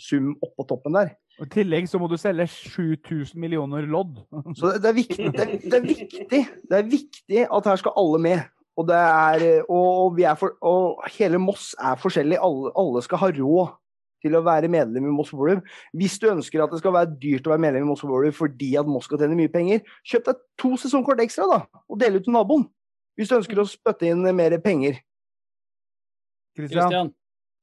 [0.00, 1.10] sum oppå toppen der.
[1.40, 4.20] Og I tillegg så må du selge 7000 millioner lodd.
[4.54, 7.80] Så det, det, er viktig, det, er- det er viktig Det er viktig at her
[7.82, 8.42] skal alle med.
[8.80, 12.38] Og, det er, og, vi er for, og hele Moss er forskjellig.
[12.40, 13.74] Alle, alle skal ha råd
[14.22, 15.66] til å være medlem i Moss Fotballklubb.
[15.98, 18.72] Hvis du ønsker at det skal være dyrt å være medlem i Moss Fotballklubb fordi
[18.80, 22.26] at Moss skal tjene mye penger, kjøp deg to sesongkort ekstra da, og del ut
[22.28, 22.66] til naboen.
[23.18, 25.00] Hvis du ønsker å spytte inn mer penger.
[26.56, 27.14] Christian, Christian.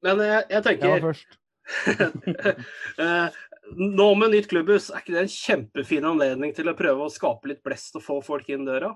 [0.05, 1.38] Men jeg, jeg jeg var tenker først.
[3.03, 3.39] eh,
[3.78, 7.51] Nå med nytt klubbhus, er ikke det en kjempefin anledning til å prøve å skape
[7.51, 8.95] litt blest og få folk inn døra?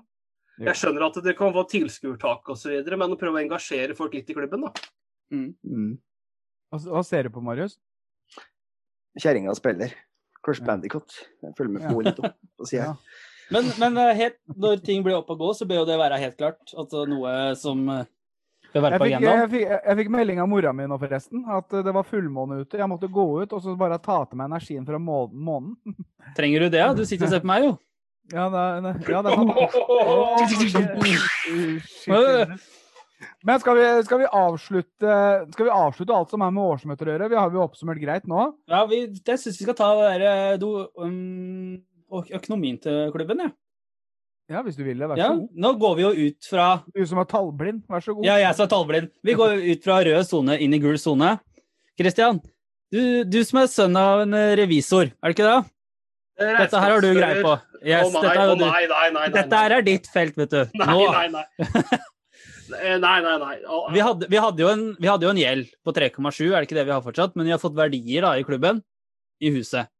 [0.62, 4.30] Jeg skjønner at det kan få tilskuertak osv., men å prøve å engasjere folk litt
[4.30, 4.88] i klubben, da.
[5.34, 5.96] Mm.
[6.70, 7.74] Hva, hva ser du på, Marius?
[9.20, 9.94] Kjerringa spiller.
[10.44, 10.66] Crush Ja.
[10.68, 11.14] Bandicoot.
[11.42, 12.90] Jeg følger med på henne litt opp på sida.
[12.92, 12.96] Ja.
[13.54, 16.18] Men, men eh, helt, når ting blir opp og gå, så bør jo det være
[16.22, 16.62] helt klart.
[16.76, 18.06] Altså noe som eh,
[18.72, 19.40] bør være Jeg på fikk, agendaen.
[19.42, 21.44] jeg, fikk, jeg fikk melding av mora mi nå, forresten.
[21.52, 22.80] At det var fullmåne ute.
[22.80, 25.74] Jeg måtte gå ut og så bare ta til meg energien fra må månen.
[26.38, 26.84] Trenger du det?
[26.98, 27.74] Du sitter og ser på meg, jo.
[28.32, 28.94] Ja, nei, nei.
[29.10, 29.52] ja, det er sant.
[31.90, 32.70] Shit.
[33.44, 35.16] Men skal vi, skal, vi avslutte,
[35.54, 37.28] skal vi avslutte alt som er med årsmøter å gjøre?
[37.32, 38.46] Vi har jo oppsummert greit nå.
[38.70, 40.70] Ja, vi, jeg syns vi skal ta det der, eh, do,
[41.00, 41.76] um,
[42.24, 43.54] økonomien til klubben, jeg.
[44.52, 45.08] Ja, hvis du vil det.
[45.08, 45.30] Vær Ja.
[45.32, 45.48] god.
[45.56, 48.26] Nå går vi jo ut fra Du som er tallblind, vær så god.
[48.28, 49.10] Ja, jeg som er tallblind.
[49.24, 51.38] Vi går ut fra rød sone inn i gul sone.
[51.96, 52.40] Christian,
[52.92, 55.70] du, du som er sønn av en revisor, er det ikke det?
[56.40, 57.52] Dette her har du greie på.
[57.84, 59.28] Yes, oh, nei, dette, er oh, nei, nei, nei, nei.
[59.36, 60.62] dette her er ditt felt, vet du.
[60.80, 62.02] Nei, Nå, nei, nei.
[62.74, 63.56] Nei, nei, nei.
[63.68, 66.64] Å, vi, hadde, vi, hadde en, vi hadde jo en gjeld på 3,7, er det
[66.64, 67.34] ikke det vi har fortsatt?
[67.36, 68.80] Men vi har fått verdier da i klubben,
[69.44, 69.92] i huset.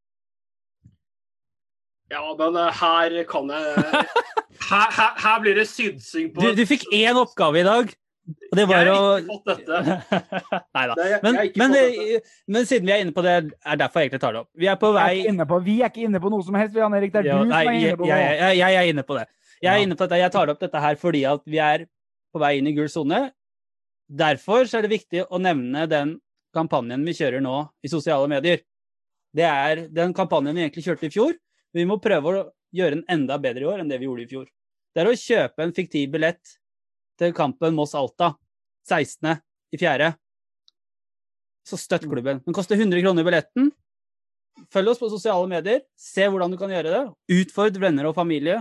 [2.12, 4.07] Ja, men eh, her kan jeg
[4.64, 7.91] Her, her, her blir det synsing på Du, du fikk én oppgave i dag,
[8.25, 9.97] og det var Jeg har ikke fått dette.
[10.77, 10.95] Nei da.
[11.25, 14.22] Men, jeg men, eh, men siden vi er inne på det, er derfor jeg egentlig
[14.22, 14.51] tar det opp.
[14.57, 16.97] Vi er på vei er, på, vi er ikke inne på noe som helst, Jan
[16.97, 17.12] Erik.
[17.12, 18.39] Det er Ja, du nei, som er jeg, inne på jeg, noe.
[18.49, 19.27] jeg, jeg er inne på det.
[19.61, 19.85] Jeg er Ja.
[19.87, 20.20] inne på dette.
[20.25, 21.87] Jeg tar opp dette her fordi at vi er
[22.35, 23.20] på vei inn i gul sone.
[24.25, 26.16] Derfor så er det viktig å nevne den
[26.55, 27.55] kampanjen vi kjører nå
[27.85, 28.61] i sosiale medier.
[29.35, 31.33] Det er den kampanjen vi egentlig kjørte i fjor.
[31.75, 32.43] Vi må prøve å
[32.75, 34.45] gjøre den enda bedre i år enn det vi gjorde i fjor.
[34.95, 36.57] Det er å kjøpe en fiktiv billett
[37.21, 38.33] til kampen Moss-Alta
[38.89, 39.41] 16.
[39.75, 40.12] i fjerde.
[41.65, 42.43] Så støtt klubben.
[42.45, 43.71] Den koster 100 kroner billetten.
[44.71, 45.83] Følg oss på sosiale medier.
[45.99, 47.03] Se hvordan du kan gjøre det.
[47.41, 48.61] Utfordr venner og familie.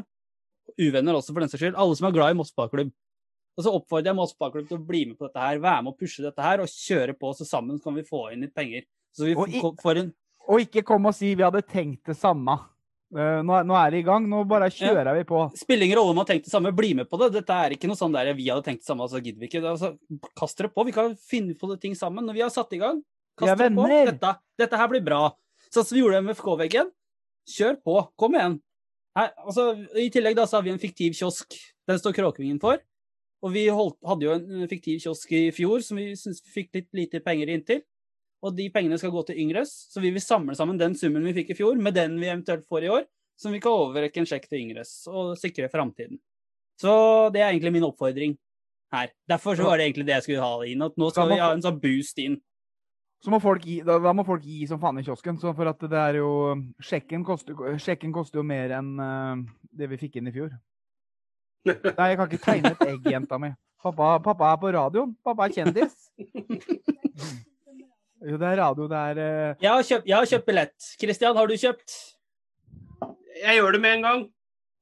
[0.79, 1.75] Uvenner også, for den saks skyld.
[1.77, 2.93] Alle som er glad i Moss ballklubb.
[3.53, 5.93] Og så oppfordrer jeg Moss ballklubb til å bli med på dette her, være med
[5.93, 8.87] og pushe dette her, og kjøre på, så sammen kan vi få inn litt penger.
[9.13, 10.13] Så vi i- får en
[10.49, 12.57] Og ikke kom og si vi hadde tenkt det samme.
[13.13, 14.25] Eh, nå, nå er det i gang.
[14.29, 15.43] Nå bare kjører vi på.
[15.59, 17.29] Spiller ingen rolle om man har tenkt det samme, bli med på det.
[17.35, 19.61] Dette er ikke noe sånn der vi hadde tenkt det samme, så gidder vi ikke.
[19.69, 19.93] Altså,
[20.39, 20.85] kast dere på.
[20.89, 22.25] Vi kan finne på det ting sammen.
[22.27, 23.03] Når vi har satt i gang,
[23.39, 23.87] kast dere på.
[23.91, 25.23] Dette, dette her blir bra.
[25.69, 26.89] Sånn som vi gjorde med FK-veggen.
[27.53, 27.99] Kjør på.
[28.19, 28.57] Kom igjen.
[29.17, 31.53] Her, altså, I tillegg da så har vi en fiktiv kiosk.
[31.89, 32.81] Den står Kråkevingen for.
[33.43, 36.77] Og vi holdt, hadde jo en fiktiv kiosk i fjor som vi syntes vi fikk
[36.77, 37.83] litt lite penger inn til.
[38.43, 41.35] Og de pengene skal gå til Yngres, så vi vil samle sammen den summen vi
[41.37, 43.05] fikk i fjor, med den vi eventuelt får i år,
[43.39, 46.19] som vi kan overrekke en sjekk til Yngres og sikre framtiden.
[46.79, 46.93] Så
[47.33, 48.35] det er egentlig min oppfordring
[48.93, 49.13] her.
[49.29, 50.83] Derfor så var det egentlig det jeg skulle ha inn.
[50.83, 52.37] At nå skal vi ha en sånn boost inn.
[53.23, 55.39] Så må folk gi, da, da må folk gi som faen i kiosken.
[55.39, 56.31] Så for at det er jo
[56.83, 59.45] Sjekken koster, sjekken koster jo mer enn eh,
[59.79, 60.51] det vi fikk inn i fjor.
[61.69, 63.53] Nei, jeg kan ikke tegne et egg, jenta mi.
[63.83, 65.15] Pappa, pappa er på radioen.
[65.23, 65.95] Pappa er kjendis.
[68.23, 68.87] Jo, det er radio.
[68.87, 69.55] Det er uh...
[69.63, 70.89] Jeg har kjøpt, jeg har kjøpt billett.
[71.01, 71.95] Kristian, har du kjøpt?
[73.43, 74.23] Jeg gjør det med en gang.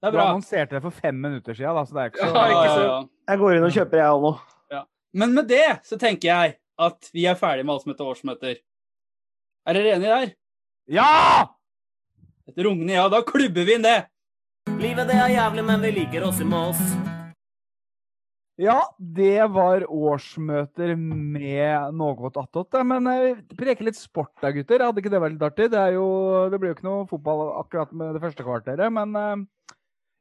[0.01, 0.27] Det er Du bra.
[0.31, 2.83] annonserte det for fem minutter siden, da, så det er ikke så Ja, ikke så...
[2.87, 2.97] ja.
[3.31, 4.33] Jeg går inn og kjøper, jeg òg nå.
[5.21, 8.53] Men med det så tenker jeg at vi er ferdig med alt som heter årsmøter.
[9.67, 10.31] Er dere enige der?
[10.87, 11.47] Ja!
[12.47, 13.09] Et rungende ja.
[13.11, 13.97] Da klubber vi inn det.
[14.79, 16.79] Livet det er jævlig, men vi liker oss i Moss.
[18.61, 22.75] Ja, det var årsmøter med noe attåt.
[22.85, 24.83] Men preke preker litt sport da, gutter.
[24.85, 25.69] Hadde ikke det vært litt artig?
[25.73, 26.05] Det, jo,
[26.51, 28.93] det blir jo ikke noe fotball akkurat med det første kvarteret.
[28.93, 29.73] Men eh,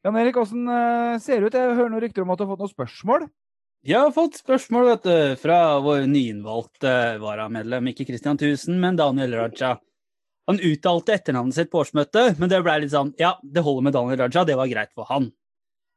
[0.06, 1.58] Jan Erik, åssen eh, ser det ut?
[1.60, 3.28] Jeg hører noen rykter om at du har fått noen spørsmål.
[3.90, 9.36] Jeg har fått spørsmål vet du, fra vår nyinnvalgte varamedlem, ikke Christian Thusen, men Daniel
[9.36, 9.74] Raja.
[10.48, 13.96] Han uttalte etternavnet sitt på årsmøtet, men det ble litt sånn Ja, det holder med
[13.96, 15.28] Daniel Raja, det var greit for han.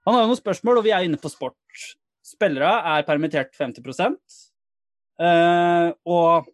[0.04, 1.56] Han har jo noen spørsmål, og vi er inne på sport.
[2.24, 4.16] Spillere er permittert 50%
[5.20, 6.48] eh, Og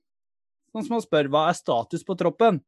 [0.72, 2.60] sånn som man spør, hva er status på troppen?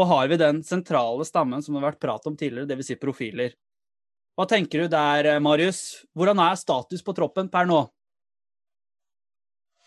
[0.00, 2.92] Og har vi den sentrale stammen som det har vært prat om tidligere, dvs.
[2.92, 3.56] Si profiler?
[4.36, 6.06] Hva tenker du der, Marius?
[6.16, 7.82] Hvordan er status på troppen per nå?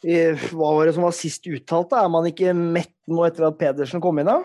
[0.06, 1.90] Eh, Hva var det som var sist uttalt?
[1.90, 2.04] da?
[2.06, 4.30] Er man ikke mett nå etter at Pedersen kom inn?
[4.30, 4.44] da?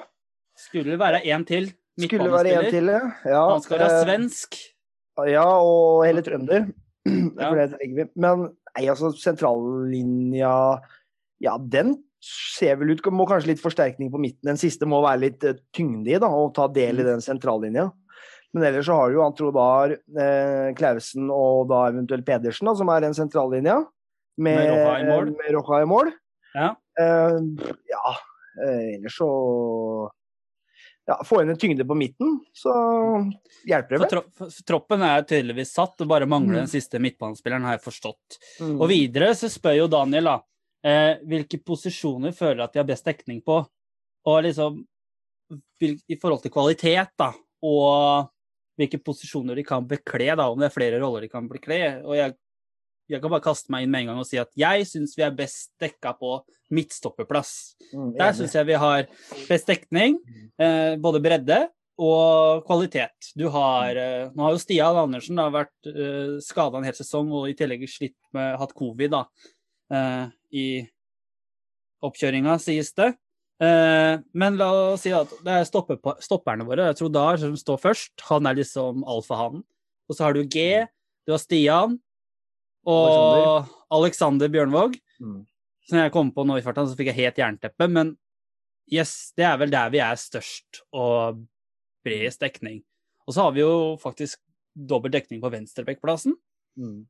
[0.56, 1.68] Skulle det være én til?
[2.00, 3.02] Skulle være en til, ja.
[3.28, 3.42] ja.
[3.50, 4.56] Han skal være eh, svensk.
[5.28, 6.70] Ja, og hele trønder.
[7.40, 7.50] Ja.
[8.20, 8.42] Men
[8.76, 10.52] nei, altså, sentrallinja
[11.40, 14.50] Ja, den ser vel ut Må kanskje litt forsterkning på midten.
[14.50, 17.08] Den siste må være litt eh, tyngde i, da, og ta del i Mm.
[17.14, 17.86] den sentrallinja.
[18.52, 22.88] Men ellers så har du jo han eh, Klausen og da eventuelt Pedersen, da, som
[22.90, 23.78] er den sentrallinja.
[24.36, 24.58] Med,
[25.06, 26.12] Med Rocha i mål.
[26.54, 26.74] Ja.
[26.98, 27.38] Eh,
[27.88, 28.14] ja,
[28.64, 30.10] eh, ellers så
[31.10, 32.70] ja, Få inn en tyngde på midten, så
[33.66, 34.22] hjelper det vel.
[34.38, 36.62] for troppen er tydeligvis satt, og bare mangler Mm.
[36.64, 38.38] den siste midtbanespilleren, har jeg forstått.
[38.60, 38.76] Mm.
[38.80, 40.36] Og videre så spør jo Daniel da,
[40.84, 43.58] eh, hvilke posisjoner føler at de har best dekning på,
[44.26, 44.84] og liksom
[45.82, 47.32] i forhold til kvalitet, da,
[47.66, 48.30] og
[48.78, 52.04] hvilke posisjoner de kan bekle, da, om det er flere roller de kan bekle.
[52.04, 52.34] Og jeg,
[53.10, 55.24] jeg kan bare kaste meg inn med en gang og si at jeg syns vi
[55.26, 56.38] er best dekka på
[56.70, 57.52] midtstopperplass.
[57.90, 59.06] Mm, Der syns jeg vi har
[59.48, 60.20] best dekning,
[60.60, 61.60] eh, både bredde
[62.00, 63.32] og kvalitet.
[63.36, 67.32] Du har eh, Nå har jo Stian Andersen da vært eh, skada en hel sesong
[67.34, 69.24] og i tillegg slitt med hatt covid da,
[69.92, 70.66] eh, i
[72.06, 73.10] oppkjøringa, sies det.
[73.60, 76.86] Eh, men la oss si at det er stopper, stopperne våre.
[76.92, 78.14] Jeg tror Dar som står først.
[78.30, 79.66] Han er liksom alfahannen.
[80.08, 80.86] Og så har du G,
[81.26, 81.98] du har Stian
[82.88, 84.94] og Alexander Bjørnvåg.
[85.20, 85.40] Mm.
[85.86, 87.88] Så når jeg kom på nå i farta, så fikk jeg helt jernteppe.
[87.90, 88.14] Men
[88.92, 91.42] yes, det er vel der vi er størst og
[92.06, 92.80] bredest dekning.
[93.26, 94.40] Og så har vi jo faktisk
[94.74, 96.36] dobbel dekning på venstrebekkplassen.
[96.80, 97.00] Mm.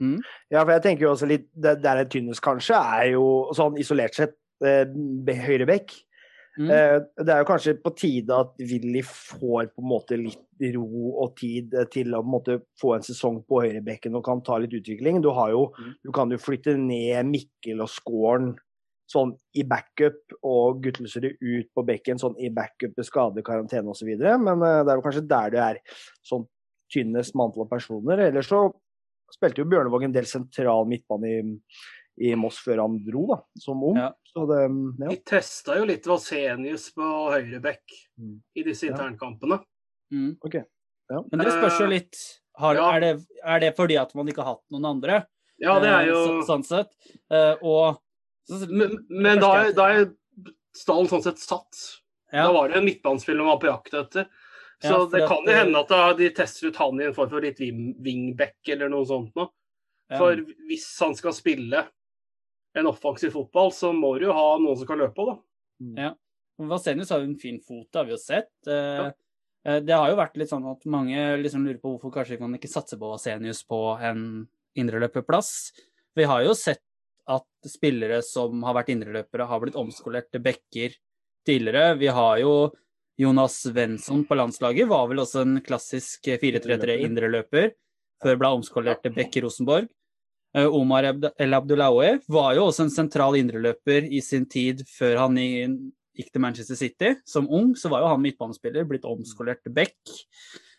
[0.00, 0.18] Mm.
[0.52, 3.78] Ja, for jeg tenker jo også litt Det der er tynnest, kanskje, er jo sånn
[3.80, 4.84] isolert sett eh,
[5.24, 5.94] be- høyre bekk.
[6.56, 6.70] Mm.
[6.72, 11.10] Eh, det er jo kanskje på tide at Willy får på en måte litt ro
[11.22, 14.40] og tid eh, til å på en måte få en sesong på høyrebekken og kan
[14.46, 15.20] ta litt utvikling.
[15.24, 15.92] Du, har jo, Mm.
[16.04, 18.54] du kan jo flytte ned Mikkel og Skåren
[19.06, 24.08] sånn i backup, og Guttelsrud ut på bekken sånn i backup med skade, karantene osv.
[24.18, 25.78] Men eh, det er jo kanskje der det er
[26.26, 26.48] sånn
[26.90, 28.18] tynnest med antall personer.
[28.30, 28.64] Ellers så
[29.34, 31.38] spilte jo Bjørnevåg en del sentral midtbane i,
[32.18, 33.96] i Moss før han dro, da, som ung.
[33.96, 34.12] Ja.
[34.32, 34.60] Så det,
[35.02, 35.08] ja.
[35.10, 37.02] Vi testa jo litt Vasenius på
[37.32, 38.40] høyrebekk Mm.
[38.56, 38.92] i disse Ja.
[38.94, 39.60] internkampene.
[40.12, 40.36] Mm.
[40.44, 40.54] Ok.
[41.10, 41.22] Ja.
[41.30, 42.16] Men det spørs jo litt
[42.58, 42.90] har, Ja.
[42.96, 45.26] er, det, er det fordi at man ikke har hatt noen andre?
[45.60, 46.90] Ja, det er Eh, jo så, Sånn sett.
[47.30, 47.98] Eh, og
[48.48, 50.14] så- Men, men da, er- da er
[50.74, 52.00] stallen sånn sett satt.
[52.32, 54.28] ja, Da var det en midtbanespiller man var på jakt etter.
[54.82, 55.76] Så Ja, det kan jo hende
[56.10, 59.48] at de tester ut han i en form for litt wingback eller noe sånt noe.
[60.10, 60.18] ja.
[60.18, 61.88] For hvis han skal spille
[62.76, 65.36] en offensiv fotball, så må du jo ha noen som kan løpe òg, da.
[66.02, 66.10] Ja.
[66.58, 68.50] Vasenius har jo en fin fot, det har vi jo sett.
[68.66, 69.12] Eh, Ja.
[69.66, 72.54] Eh, Det har jo vært litt sånn at mange liksom lurer på hvorfor kanskje man
[72.54, 74.46] ikke satse på Vasenius på en
[74.76, 75.72] indreløperplass.
[76.16, 76.80] Vi har jo sett
[77.28, 80.94] at spillere som har vært indreløpere, har blitt omskolert til backer
[81.46, 81.98] tidligere.
[81.98, 82.72] Vi har jo
[83.18, 87.72] Jonas Svensson på landslaget, var vel også en klassisk 4-3-3 indreløper,
[88.22, 89.88] før ble omskolert til back i Rosenborg.
[90.56, 91.04] Eh, Omar
[91.38, 96.40] El Abdullaoui var jo også en sentral indreløper i sin tid før han gikk til
[96.40, 97.10] Manchester City.
[97.28, 99.96] Som ung så var jo han midtbanespiller, blitt omskolert til back.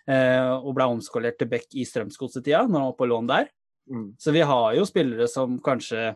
[0.10, 3.50] eh, Og ble omskolert til back i Strømsgodset-tida, når han var på lån der.
[3.92, 4.08] Mm.
[4.20, 6.16] Så vi har jo spillere som kanskje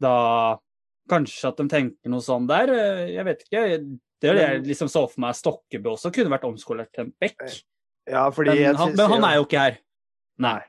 [0.00, 0.58] da
[1.10, 2.70] Kanskje at de tenker noe sånn der.
[2.70, 3.62] eh, Jeg vet ikke.
[4.20, 5.34] Det er det jeg liksom så for meg.
[5.34, 7.34] Stokkebø også kunne vært omskolert til en back.
[8.06, 9.78] Ja, Men han, men han er jo ikke her.
[10.38, 10.60] Nei.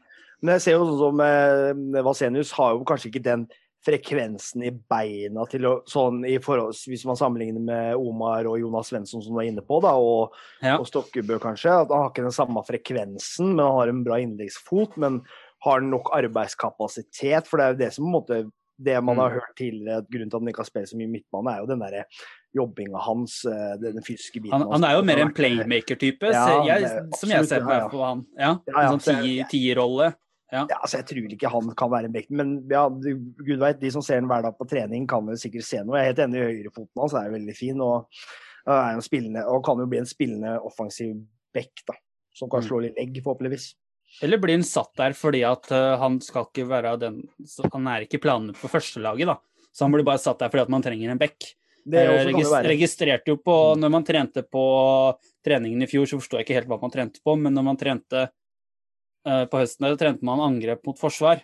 [0.41, 3.47] Men jeg ser jo sånn som eh, Vasenius har jo kanskje ikke den
[3.85, 8.91] frekvensen i beina til å sånn i forhold, Hvis man sammenligner med Omar og Jonas
[8.91, 10.77] Svensson som du var inne på, da, og, Ja.
[10.77, 11.71] og Stokkebø kanskje.
[11.81, 14.97] At han har ikke den samme frekvensen, men han har en bra innleggsfot.
[14.97, 15.21] Men
[15.65, 17.47] har han nok arbeidskapasitet?
[17.47, 19.33] For det er jo det som på en måte det man har Mm.
[19.39, 21.79] hørt tidligere, grunnen til at han ikke har spilt så mye midtbane, er jo den
[21.79, 22.05] derre
[22.55, 24.51] jobbinga hans, eh, den fysiske biten.
[24.57, 26.45] Han, han er jo mer en playmaker-type, Ja,
[27.15, 28.25] som jeg ser på på han.
[28.37, 30.15] Ja, Ja, ja, en så sånn tierrolle.
[30.51, 33.91] Ja, altså Jeg tror ikke han kan være en back, men ja, gud veit, de
[33.91, 35.95] som ser ham hver dag på trening, kan vel sikkert se noe.
[35.97, 37.79] Jeg er helt enig i høyrefoten hans, er veldig fin.
[37.81, 38.07] Og,
[38.67, 41.15] er en spillende, og kan jo bli en spillende offensiv
[41.53, 41.93] back, da.
[42.35, 42.67] Som kan Mm.
[42.67, 43.73] slå litt egg, forhåpentligvis.
[44.21, 47.87] Eller blir han satt der fordi at eh, han skal ikke være den så Han
[47.87, 49.37] er ikke planene på førstelaget, da.
[49.73, 51.39] Så han blir bare satt der fordi at man trenger en back.
[51.87, 52.63] Det også Jeg kan det regis- være.
[52.63, 52.69] Mm.
[52.75, 56.67] registrerte jo på Når man trente på treningen i fjor, så forsto jeg ikke helt
[56.67, 58.27] hva man trente på, men når man trente eh,
[59.23, 61.43] på høsten, der, trente man angrep mot forsvar.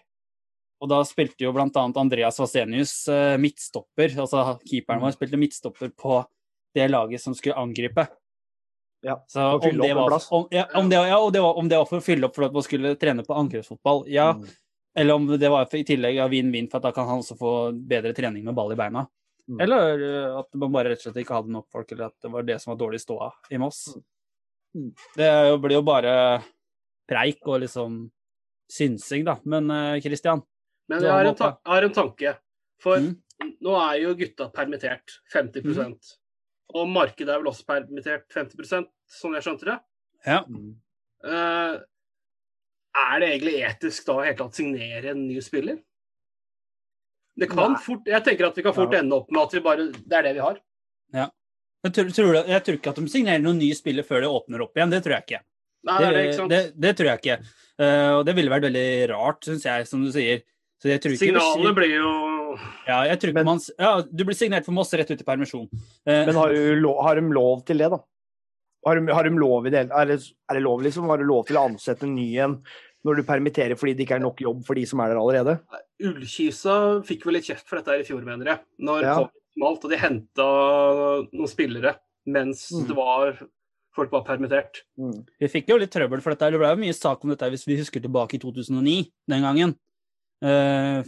[0.81, 4.13] Og da spilte jo annet Andreas Vasenius eh, midtstopper.
[4.13, 5.05] Altså keeperen Mm.
[5.07, 6.25] vår spilte midtstopper på
[6.75, 8.07] det laget som skulle angripe.
[9.01, 11.69] Ja, Så om fylle det, opp var, om, ja, om, det, ja, det var, om
[11.69, 14.31] det var for å fylle opp for at man skulle trene på angrepsfotball, ja.
[14.33, 14.47] Mm.
[14.97, 17.37] Eller om det var for, i tillegg ja, vinn-vinn, for at da kan han også
[17.37, 19.05] få bedre trening med ball i beina.
[19.47, 19.61] Mm.
[19.63, 22.31] Eller uh, at man bare rett og slett ikke hadde nok folk, eller at det
[22.33, 23.83] var det som var dårlig ståa i Moss.
[24.75, 24.89] Mm.
[25.15, 25.31] Det
[25.63, 26.13] blir jo bare
[27.07, 28.11] preik og liksom
[28.71, 29.37] synsing, da.
[29.45, 29.95] Men uh,
[30.89, 32.37] Men jeg har en, ta jeg har en tanke.
[32.81, 33.15] For Mm.
[33.61, 36.17] nå er jo gutta permittert 50%
[36.73, 39.79] Og markedet er vel også permittert 50 sånn jeg skjønte det.
[40.25, 40.43] ja.
[40.43, 40.75] Mm.
[41.23, 41.79] Eh,
[42.97, 45.77] er det egentlig etisk da å signere en ny spiller?
[47.37, 47.81] Det kan Nei.
[47.81, 48.99] fort, Jeg tenker at vi kan fort Ja.
[48.99, 50.59] ende opp med at vi bare, det er det vi har.
[51.83, 54.61] Jeg tror, tror, jeg tror ikke at de signerer noen nye spillere før det åpner
[54.61, 54.89] opp igjen.
[54.89, 55.41] Det tror jeg ikke.
[55.87, 56.53] Nei, det, er det, ikke sant?
[56.53, 57.37] det, det tror jeg ikke.
[57.77, 60.43] Uh, og det ville vært veldig rart, syns jeg, som du sier.
[60.81, 62.09] Så jeg tror ikke Signalene blir jo
[62.87, 65.25] Ja, jeg tror ikke Men- man Ja, du blir signert for Moss rett ut i
[65.25, 65.65] permisjon.
[66.05, 67.97] Uh, Men har, du lov, har de lov til det, da?
[68.85, 70.19] Har de, har de lov i det er, det,
[70.49, 71.09] er det lov, liksom?
[71.09, 72.59] Har du lov til å ansette en ny en
[73.05, 75.57] når du permitterer fordi det ikke er nok jobb for de som er der allerede?
[76.03, 76.77] Ullkisa
[77.07, 78.59] fikk vel litt kjeft for dette her i fjor, mener jeg.
[78.83, 79.15] Når Ja.
[79.57, 80.47] smalt og de henta
[81.33, 81.95] noen spillere
[82.27, 82.87] mens Mm.
[82.87, 83.37] det var
[83.97, 84.83] folk var permittert.
[84.99, 85.19] Mm.
[85.41, 86.53] Vi fikk jo litt trøbbel for dette.
[86.53, 88.97] Det ble jo mye sak om dette hvis vi husker tilbake i 2009,
[89.33, 89.75] den gangen.
[90.45, 91.05] Eh,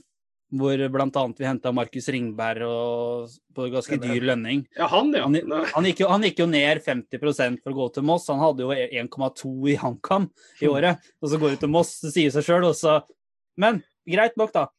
[0.50, 4.64] hvor annet vi henta Markus Ringberg og, på ganske dyr lønning.
[4.78, 5.28] Ja, han, ja.
[5.28, 5.38] Han,
[5.76, 8.28] han, gikk jo, han gikk jo ned 50% for å gå til Moss.
[8.34, 10.26] Han hadde jo 1,2 i HamKam
[10.66, 11.06] i året.
[11.22, 13.02] Og så går du til Moss, det sier seg sjøl, og så
[13.60, 14.70] Men greit nok, da.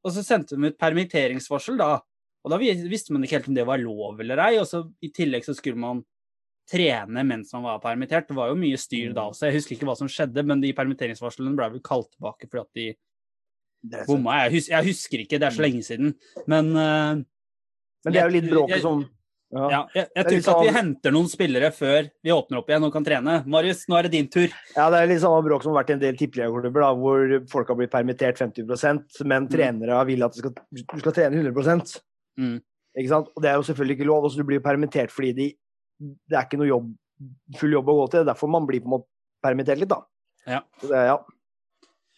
[0.00, 1.98] Og så sendte de ut permitteringsvarsel, da.
[2.40, 4.54] Og da visste man ikke helt om det var lov eller ei.
[4.58, 6.00] Og så i tillegg så skulle man
[6.70, 8.28] trene mens man var permittert.
[8.30, 9.48] Det var jo mye styr da også.
[9.48, 12.74] Jeg husker ikke hva som skjedde, men de permitteringsvarslene ble vel kalt tilbake fordi at
[12.80, 14.42] de bomma.
[14.44, 16.14] Jeg, hus jeg husker ikke, det er så lenge siden.
[16.50, 17.22] Men uh,
[18.04, 19.02] Men det er jo litt bråket som
[19.50, 19.64] ja.
[19.66, 22.68] ja, jeg, jeg tror ikke at vi sånn- henter noen spillere før vi åpner opp
[22.70, 23.32] igjen og kan trene.
[23.50, 24.46] Marius, nå er det din tur.
[24.76, 27.72] Ja, det er litt samme bråk som har vært i en del tippeligaklubber, hvor folk
[27.72, 31.98] har blitt permittert 50% men trenere vil at du skal, du skal trene 100
[32.38, 32.60] Mm.
[32.96, 33.26] Ikke sant?
[33.34, 34.24] Og det er jo selvfølgelig ikke lov.
[34.24, 35.46] Også du blir permittert fordi de,
[36.00, 36.88] det er ikke noe jobb,
[37.60, 38.20] full jobb å gå til.
[38.20, 39.08] Det er derfor man blir på en måte
[39.44, 40.00] permittert litt, da.
[40.48, 40.60] Ja.
[40.80, 41.18] Det, ja.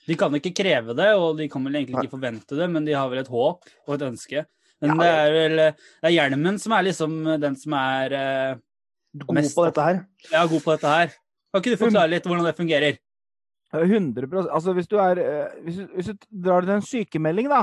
[0.07, 2.95] De kan ikke kreve det, og de kan vel egentlig ikke forvente det, men de
[2.97, 4.45] har vel et håp og et ønske.
[4.83, 7.13] Men Ja, det er vel det er hjelmen som er liksom
[7.43, 8.55] den som er eh,
[9.23, 10.01] God Mest- på dette her.
[10.33, 11.13] ja, god på dette her.
[11.53, 12.99] Kan ikke du forklare litt hvordan det fungerer?
[13.73, 17.63] 100 Altså, hvis du er eh, Hvis du, hvis du drar til en sykemelding, da,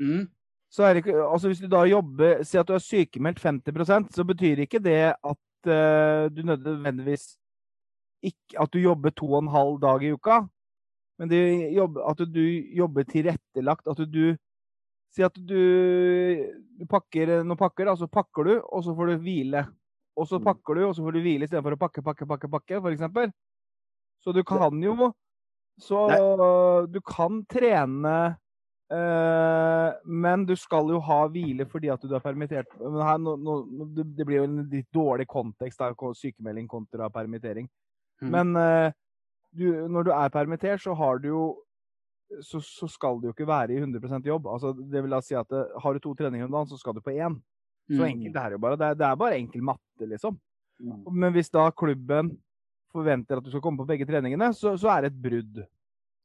[0.00, 0.28] Mm.
[0.72, 4.14] så er det ikke Altså, hvis du da jobber Si at du er sykemeldt 50%
[4.16, 7.36] så betyr ikke det at du nødvendigvis
[8.22, 10.42] ikke At du jobber to og en halv dag i uka,
[11.18, 12.42] men det jobber, at du
[12.76, 13.88] jobber tilrettelagt.
[13.88, 14.36] At du
[15.10, 15.58] Si at du,
[16.78, 19.64] du pakker noen pakker, da, så pakker du, og så får du hvile.
[20.14, 22.80] og så pakker du, og så får du hvile istedenfor å pakke, pakke, pakke, pakke,
[22.92, 23.32] eksempel.
[24.22, 25.12] Så du kan jo
[25.80, 26.06] Så
[26.92, 28.34] du kan trene eh,
[28.90, 32.72] men du skal jo ha hvile fordi at du er permittert.
[32.80, 33.58] Men her, nå, nå,
[34.02, 37.68] det blir jo en litt dårlig kontekst, da, sykemelding kontra permittering.
[38.20, 38.30] Mm.
[38.34, 38.92] Men eh,
[39.56, 41.44] du, når du er permittert, så har du jo
[42.46, 44.46] så, så skal du jo ikke være i 100% jobb.
[44.46, 46.94] Altså, det vil da si at eh, Har du to treninger om dagen, så skal
[46.94, 47.40] du på én.
[47.90, 48.06] Så Mm.
[48.06, 48.76] enkelt er det jo bare.
[48.78, 50.36] Det er, det er bare enkel matte, liksom.
[50.78, 51.00] Mm.
[51.10, 52.28] Men hvis da klubben
[52.94, 55.58] forventer at du skal komme på begge treningene, så, så er det et brudd.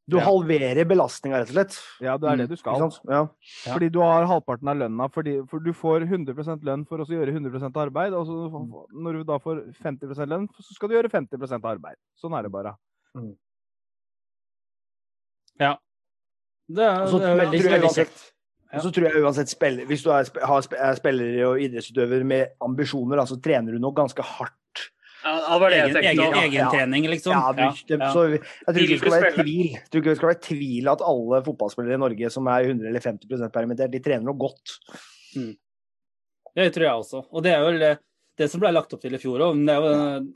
[0.08, 0.24] Du Ja.
[0.26, 1.78] halverer belastninga, rett og slett.
[2.00, 2.92] Ja, det er det Mm, du skal.
[3.10, 3.28] Ja.
[3.66, 3.74] Ja.
[3.74, 5.08] Fordi du har halvparten av lønna.
[5.12, 8.14] Fordi, for du får 100% lønn for å gjøre 100 arbeid.
[8.14, 8.52] Og så,
[8.94, 11.96] når du da får 50% lønn, så skal du gjøre 50 arbeid.
[12.22, 12.76] Sånn er det bare.
[15.60, 15.78] Ja.
[16.70, 18.32] Det er, så det er veldig, uansett- kjekt.
[18.76, 20.26] Og så tror jeg uansett spiller, Hvis du er,
[20.82, 24.54] er spiller og idrettsutøver med ambisjoner, så så trener du nok ganske hardt.
[25.26, 26.12] Ja, det var det jeg Egen, tenkte.
[26.22, 27.34] egen, egen trening, liksom.
[27.34, 28.10] Ja, du, det, ja.
[28.14, 30.90] Så jeg tror ikke det skal være tvil Jeg tror ikke det skal være tvil
[30.92, 34.76] at alle fotballspillere i Norge som er 100 eller 50% permittert, de trener noe godt.
[36.56, 37.24] Det tror jeg også.
[37.34, 37.94] Og det er vel det,
[38.40, 39.64] det som ble lagt opp til i fjor òg.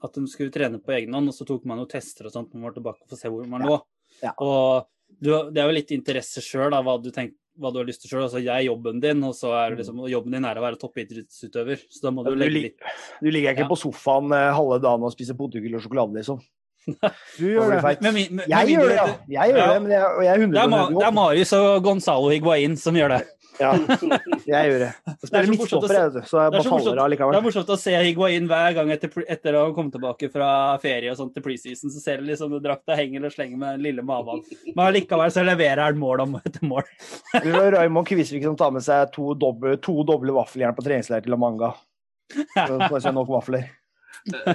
[0.03, 2.49] At de skulle trene på egen hånd, og så tok man jo tester og sånt
[2.51, 3.77] når man var tilbake for å se hvor man lå.
[4.23, 4.33] Ja.
[4.43, 4.89] Og
[5.21, 8.09] du, det er jo litt interesse sjøl, hva, du tenk- hva du har lyst til
[8.13, 8.23] sjøl.
[8.25, 11.81] Altså, jeg er jobben din, og så er liksom, jobben din er å være toppidrettsutøver.
[11.91, 12.77] Så da må du Du legge litt
[13.21, 13.71] Du ligger ikke Ja.
[13.73, 16.39] på sofaen eh, halve dagen og spiser potetgull og sjokolade, liksom.
[17.37, 18.01] Du gjør det.
[18.01, 19.07] Men men- Jeg men gjør det, ja.
[19.29, 19.73] Jeg gjør Ja.
[19.73, 22.77] det, men jeg, jeg er 100 Det er, Ma, det er Marius og Gonzalo Higuain
[22.77, 23.27] som gjør det.
[23.59, 23.73] Ja,
[24.53, 24.89] jeg gjør det.
[25.09, 26.99] Er spiller så å midtstopper, jeg, vet du, så jeg det er bare så faller
[26.99, 27.21] morsomt.
[27.25, 30.29] av Det er morsomt å se Higuain hver gang etter, etter å ha kommet tilbake
[30.31, 30.49] fra
[30.83, 31.91] ferie og sånt til preseason.
[31.91, 34.41] Så ser du liksom drakta henger og slenger med den lille maven.
[34.69, 36.87] Men allikevel så leverer han mål om etter mål.
[37.35, 41.25] Det var Raymond Kvisvik som tar med seg to doble, to doble vaffeljern på treningsleir
[41.27, 41.73] til La Manga.
[42.55, 43.67] Så får seg nok vafler.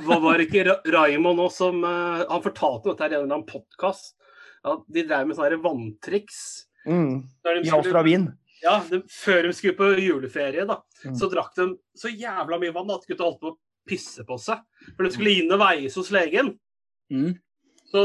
[0.05, 3.23] Hva var det ikke Ra- Raymond òg som eh, Han fortalte dette her i en
[3.25, 4.13] eller annen podkast.
[4.65, 6.39] Ja, de drev med sånne vanntriks.
[6.85, 7.23] Mm.
[7.45, 8.27] De I Australien.
[8.65, 11.15] Ja, de, før de skulle på juleferie, da, Mm.
[11.21, 11.67] så drakk de
[12.01, 14.63] så jævla mye vann at gutta holdt på å pisse på seg.
[14.97, 16.55] For de skulle inn og veies hos legen.
[17.13, 17.35] Mm.
[17.91, 18.05] Så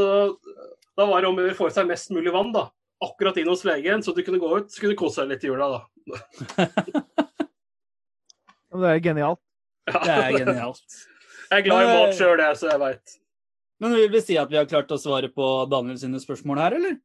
[0.99, 2.65] da var det om å gjøre å få i seg mest mulig vann, da.
[3.01, 5.45] Akkurat inn hos legen, så du kunne gå ut, så kunne du kose deg litt
[5.47, 5.81] i jula, da.
[8.69, 9.39] Det er genialt.
[9.89, 10.97] Det er genialt.
[11.49, 13.15] Jeg er glad i mat eh, sjøl, jeg, så jeg veit.
[13.81, 16.75] Men vil vi si at vi har klart å svare på Daniel sine spørsmål her,
[16.77, 16.97] eller?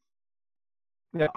[1.22, 1.30] Ja.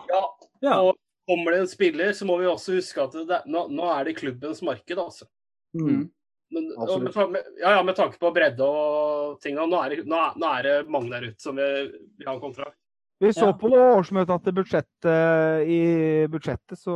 [0.65, 0.80] Ja.
[0.82, 0.97] Og
[1.28, 4.17] kommer det en spiller, så må vi også huske at det, nå, nå er det
[4.19, 5.28] klubbens marked, altså.
[5.75, 6.07] Mm.
[6.55, 10.05] Men, og med, ja, ja, med tanke på bredde og ting, og nå er det,
[10.07, 12.78] nå er, nå er det mange der ute som vil, vil ha en kontrakt.
[13.19, 13.53] Vi så Ja.
[13.57, 16.95] på årsmøtet at budsjettet, i budsjettet så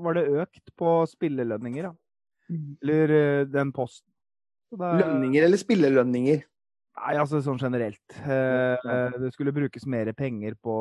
[0.00, 1.90] var det økt på spillelønninger.
[1.90, 1.92] Ja.
[2.82, 4.08] Eller eh, den posten.
[4.72, 6.42] Så det er- Lønninger eller spillelønninger?
[6.98, 8.16] Nei, altså sånn generelt.
[8.24, 10.74] Eh, eh, det skulle brukes mer penger på,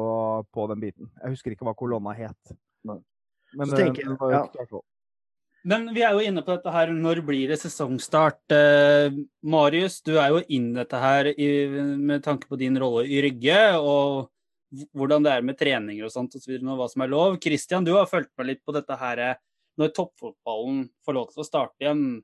[0.56, 1.12] på den biten.
[1.22, 2.56] Jeg husker ikke hva kolonna het.
[2.86, 3.00] Nei.
[3.56, 4.82] Men Så eh, tenker jeg- ja.
[5.66, 8.40] Men vi er jo inne på dette her, når blir det sesongstart?
[8.52, 9.10] Eh,
[9.44, 11.68] Marius, du er jo inn dette her i,
[11.98, 14.30] med tanke på din rolle i Rygge, og
[14.96, 17.38] hvordan det er med treninger og sånt, og så videre, og hva som er lov.
[17.40, 19.36] Kristian, du har fulgt med litt på dette her, eh,
[19.78, 22.24] når toppfotballen får lov til å starte igjen.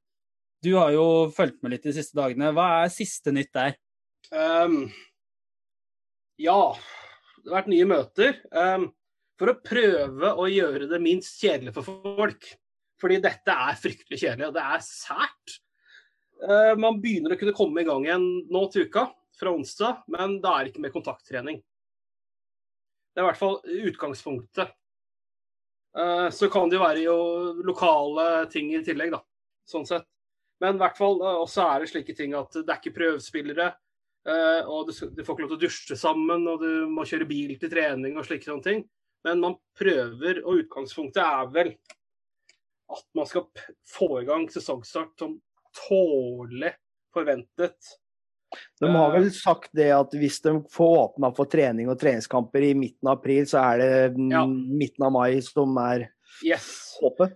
[0.64, 2.54] Du har jo fulgt med litt de siste dagene.
[2.56, 3.76] Hva er siste nytt der?
[4.32, 4.88] Um,
[6.40, 6.74] ja,
[7.44, 8.38] det har vært nye møter.
[8.56, 8.88] Ehm,
[9.40, 12.48] for å prøve å gjøre det minst kjedelig for folk.
[13.02, 15.58] Fordi dette er fryktelig kjedelig, og det er sært.
[16.44, 20.38] Eh, man begynner å kunne komme i gang igjen nå til uka, fra onsdag, men
[20.44, 21.60] da er det ikke mer kontakttrening.
[23.14, 23.60] Det er i hvert fall
[23.90, 24.74] utgangspunktet.
[25.98, 27.18] Eh, så kan det jo være jo
[27.66, 29.22] lokale ting i tillegg, da.
[29.70, 30.08] Sånn sett.
[30.62, 33.74] Men i hvert fall eh, også er det slike ting at det er ikke prøvespillere.
[34.72, 37.68] og du får ikke lov til å dusje sammen, og du må kjøre bil til
[37.70, 38.86] trening og slike sånne ting.
[39.24, 41.74] Men man prøver, og utgangspunktet er vel
[42.94, 43.46] at man skal
[43.90, 45.38] få i gang sesongstart som
[45.88, 46.74] tålelig
[47.14, 47.78] forventet.
[48.80, 52.74] De har vel sagt det at hvis de får åpna for trening og treningskamper i
[52.78, 54.44] midten av april, så er det mm, Ja.
[54.46, 56.10] midten av mai som er
[56.46, 56.98] Yes.
[57.02, 57.34] håpet.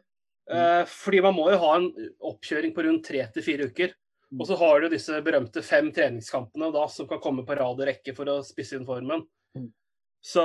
[0.49, 1.89] Eh, fordi man må jo ha en
[2.21, 3.95] oppkjøring på rundt tre til fire uker.
[4.39, 7.88] Og så har du disse berømte fem treningskampene da, som kan komme på rad og
[7.88, 9.23] rekke for å spisse inn formen.
[10.24, 10.43] Så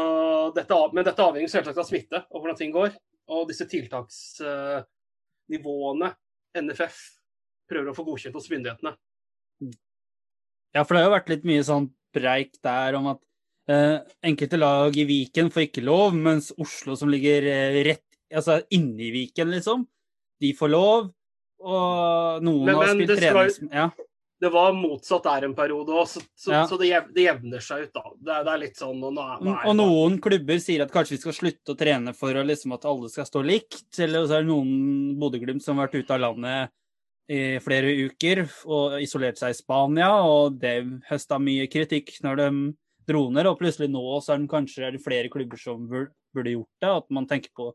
[0.56, 2.90] dette, men dette avhenger selvsagt av smitte og hvordan ting går.
[3.32, 6.08] Og disse tiltaksnivåene
[6.62, 6.96] NFF
[7.70, 8.92] prøver å få godkjent hos myndighetene.
[10.72, 13.20] Ja, for det har jo vært litt mye sånn preik der om at
[13.72, 13.98] eh,
[14.28, 19.10] enkelte lag i Viken får ikke lov, mens Oslo som ligger eh, rett altså inni
[19.12, 19.86] Viken, liksom,
[20.40, 21.10] de får lov.
[21.62, 23.58] Og noen Men- har spilt trenings...
[23.70, 23.90] Ja.
[24.42, 26.62] Det var motsatt der en periode òg, så, så, Ja.
[26.66, 28.02] så det, jev, det jevner seg ut, da.
[28.18, 30.90] Det, det er litt sånn og nå, er- nå er Og noen klubber sier at
[30.92, 33.84] kanskje vi skal slutte å trene for liksom at alle skal stå likt.
[34.02, 36.70] Eller så er det noen Bodø-Glimt som har vært ute av landet
[37.30, 40.74] i flere uker og isolert seg i Spania, og det
[41.08, 42.48] høsta mye kritikk når de
[43.08, 43.46] dro ned.
[43.46, 46.74] Og plutselig nå så er det kanskje er det flere klubber som bur- burde gjort
[46.82, 46.90] det.
[46.90, 47.70] At man tenker på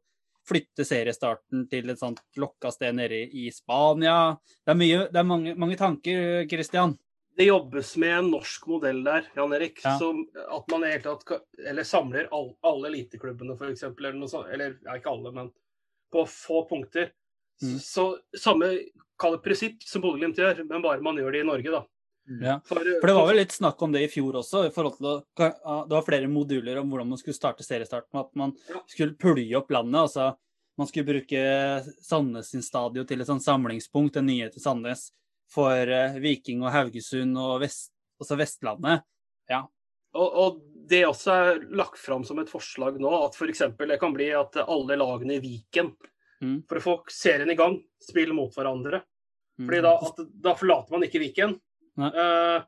[0.48, 4.38] flytte seriestarten til et sånt lokka sted nede i Spania.
[4.64, 6.96] Det er, mye, det er mange, mange tanker, Christian.
[7.38, 9.82] det jobbes med en norsk modell der, Jan Erik.
[9.84, 9.98] Ja.
[10.00, 11.36] Som at man i tatt
[11.70, 13.84] eller samler all, alle eliteklubbene, f.eks.
[13.92, 14.50] Eller noe sånt.
[14.54, 15.52] Eller ja, ikke alle, men
[16.14, 17.12] på få punkter.
[17.62, 17.78] Mm.
[17.82, 18.72] Så samme
[19.20, 21.84] kall det prinsipp som Bodø-Glimt gjør, men bare man gjør det i Norge, da.
[22.28, 22.58] Ja.
[22.68, 25.08] For, For det var vel litt snakk om det i fjor også, i forhold til
[25.08, 25.14] å,
[25.88, 28.20] det var flere moduler om hvordan man skulle starte seriestarten.
[28.20, 28.82] At man Ja.
[28.88, 30.02] skulle pulje opp landet.
[30.02, 30.36] altså
[30.78, 31.40] Man skulle bruke
[32.04, 35.12] Sandnes sin stadion til et sånn samlingspunkt, en nyhet til Sandnes,
[35.50, 39.04] for uh, Viking og Haugesund og vest, også Vestlandet.
[40.18, 43.60] Og, og det også er lagt fram som et forslag nå, at f.eks.
[43.78, 45.94] det kan bli at alle lagene i Viken,
[46.38, 46.60] Mm.
[46.70, 49.00] for å få serien i gang, spiller mot hverandre.
[49.58, 49.66] Mm.
[49.66, 51.56] Fordi da, at, da forlater man ikke Viken.
[51.98, 52.66] Eh,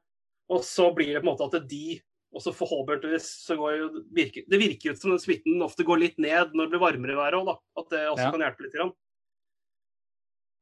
[0.49, 1.99] og så blir det på en måte at de
[2.29, 5.97] og så forhåpentligvis så går jo virker, Det virker ut som den smitten ofte går
[5.97, 7.55] litt ned når det blir varmere i været òg, da.
[7.81, 8.31] At det også Ja.
[8.31, 8.73] kan hjelpe litt.
[8.73, 8.91] Grann.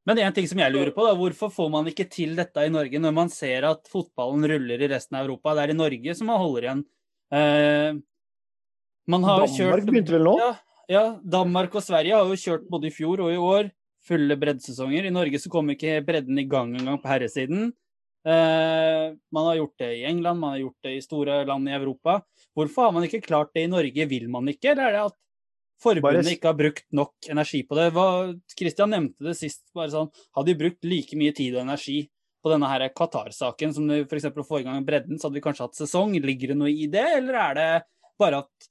[0.07, 2.69] Men en ting som jeg lurer på, da, hvorfor får man ikke til dette i
[2.71, 5.53] Norge når man ser at fotballen ruller i resten av Europa?
[5.53, 6.85] Det er i Norge som man holder igjen.
[7.35, 7.99] Eh,
[9.07, 10.37] man har Danmark kjørt begynte vel nå?
[10.39, 10.53] Ja,
[10.87, 13.71] ja, Danmark og Sverige har jo kjørt både i fjor og i år
[14.07, 15.03] fulle breddesesonger.
[15.03, 17.73] I Norge så kommer ikke bredden i gang engang på herresiden.
[18.27, 21.75] Eh, man har gjort det i England, man har gjort det i store land i
[21.77, 22.19] Europa.
[22.55, 24.05] Hvorfor har man ikke klart det i Norge?
[24.09, 25.17] Vil man ikke, eller er det at
[25.83, 27.87] forbundet ikke har brukt nok energi på det?
[27.95, 28.07] Hva,
[28.51, 32.01] Christian nevnte det sist, bare sånn, hadde vi brukt like mye tid og energi
[32.43, 34.27] på denne her Qatar-saken som f.eks.
[34.27, 36.17] å få i gang bredden, så hadde vi kanskje hatt sesong.
[36.23, 37.69] Ligger det noe i det, eller er det
[38.19, 38.67] bare at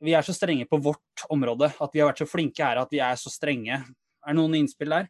[0.00, 1.70] vi er så strenge på vårt område?
[1.80, 3.80] At vi har vært så flinke her at vi er så strenge?
[3.80, 5.08] Er det noen innspill der?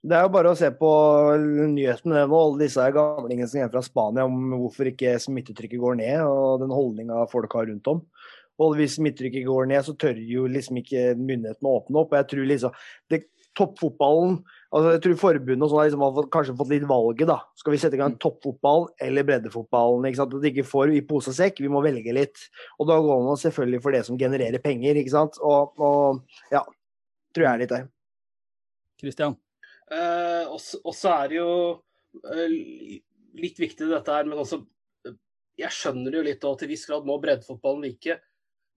[0.00, 0.90] Det er jo bare å se på
[1.68, 6.22] nyhetene nå, alle disse gamlingene som er fra Spania om hvorfor ikke smittetrykket går ned,
[6.24, 8.00] og den holdninga folk har rundt om.
[8.60, 12.14] Og hvis smittetrykket går ned, så tør jo liksom ikke myndighetene å åpne opp.
[12.14, 12.80] Og jeg tror liksom
[13.12, 13.22] det,
[13.58, 14.36] Toppfotballen
[14.70, 17.40] altså Jeg tror forbundet og sånn har liksom har fått, kanskje fått litt valget, da.
[17.58, 20.06] Skal vi sette i gang toppfotball eller breddefotballen?
[20.06, 20.36] ikke sant?
[20.38, 21.58] At de ikke får i pose og sekk.
[21.64, 22.46] Vi må velge litt.
[22.78, 25.42] Og da går man selvfølgelig for det som genererer penger, ikke sant.
[25.42, 26.62] Og, og ja.
[27.34, 27.88] Tror jeg er litt der.
[29.02, 29.34] Christian?
[29.90, 31.82] Eh, og så- er det jo
[32.30, 33.00] eh,
[33.34, 34.60] litt viktig dette her, men også
[35.06, 35.14] eh,
[35.58, 38.20] Jeg skjønner jo litt, og til viss grad må breddefotballen vike.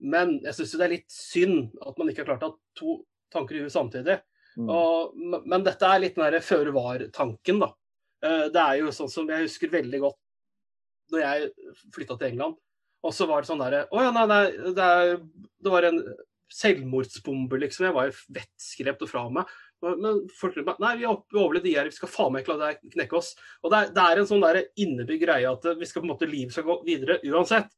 [0.01, 2.97] Men jeg syns det er litt synd at man ikke har klart å ha to
[3.31, 4.19] tanker i huet samtidig.
[4.57, 4.67] Mm.
[4.69, 5.15] Og,
[5.47, 7.71] men dette er litt den føre var-tanken, da.
[8.23, 10.19] Eh, Det er jo sånn som jeg husker veldig godt
[11.13, 12.59] når jeg flytta til England.
[13.03, 14.43] Og så var det sånn derre Å ja, nei, nei,
[14.77, 15.17] det, er,
[15.63, 15.99] det var en
[16.53, 17.87] selvmordsbombe, liksom.
[17.87, 19.49] Jeg var jo vettskremt og fra meg.
[19.83, 22.93] Men folk rundt meg Nei, vi overlevde IR, vi skal faen meg ikke la det
[22.95, 23.33] knekke oss.
[23.61, 26.13] Og det er, det er en sånn der innebygd greie at vi skal på en
[26.13, 27.69] måte livet skal gå videre uansett.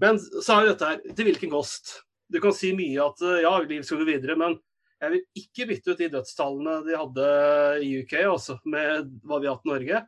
[0.00, 1.96] Men så har jo dette her til hvilken kost?
[2.32, 4.56] Du kan si mye at ja, livet skal gå videre, men
[5.02, 7.30] jeg vil ikke bytte ut de dødstallene de hadde
[7.82, 10.02] i UK, også, med hva vi har hatt i Norge.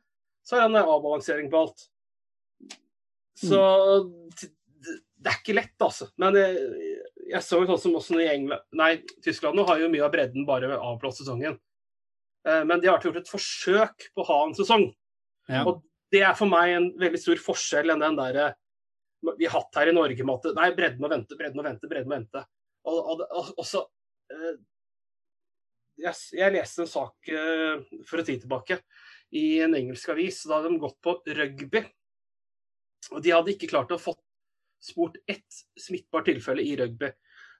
[0.46, 1.88] Så er det en avbalansering på alt.
[3.34, 3.58] Så
[4.38, 4.52] det
[5.24, 6.10] det er ikke lett, altså.
[6.20, 6.56] Men jeg,
[7.30, 8.90] jeg så jo sånn som også i England Nei,
[9.24, 11.56] Tyskland nå har jo mye av bredden bare avblåst sesongen.
[12.48, 14.90] Eh, Men de har gjort et forsøk på å ha en sesong.
[15.48, 15.64] Ja.
[15.68, 18.52] Og det er for meg en veldig stor forskjell enn den derre
[19.38, 21.88] vi har hatt her i Norge med at nei, bredden må vente, bredden må vente,
[21.88, 22.42] bredden må vente.
[22.84, 23.80] Og, og, og, og så
[24.32, 24.58] eh,
[26.04, 28.80] jeg, jeg leste en sak eh, for en tid tilbake
[29.34, 30.42] i en engelsk avis.
[30.44, 31.84] Da hadde de gått på rugby.
[33.12, 34.14] Og de hadde ikke klart å få
[34.84, 37.10] spurt ett smittbart tilfelle i rugby.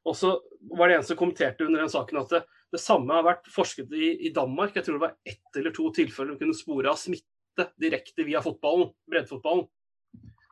[0.05, 0.35] Og så
[0.77, 2.43] var det en som kommenterte under den saken at det,
[2.75, 4.75] det samme har vært forsket i, i Danmark.
[4.77, 8.43] Jeg tror det var ett eller to tilfeller de kunne spore av smitte direkte via
[8.45, 9.67] fotballen, breddefotballen.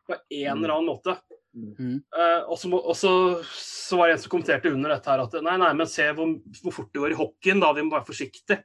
[0.09, 1.19] På en eller annen måte.
[1.53, 2.01] Mm.
[2.49, 3.13] Og så, og så,
[3.53, 6.33] så var det en som kommenterte under dette her at nei, nei, men se hvor,
[6.63, 7.75] hvor fort det går i hockeyen, da.
[7.77, 8.63] Vi må være forsiktige.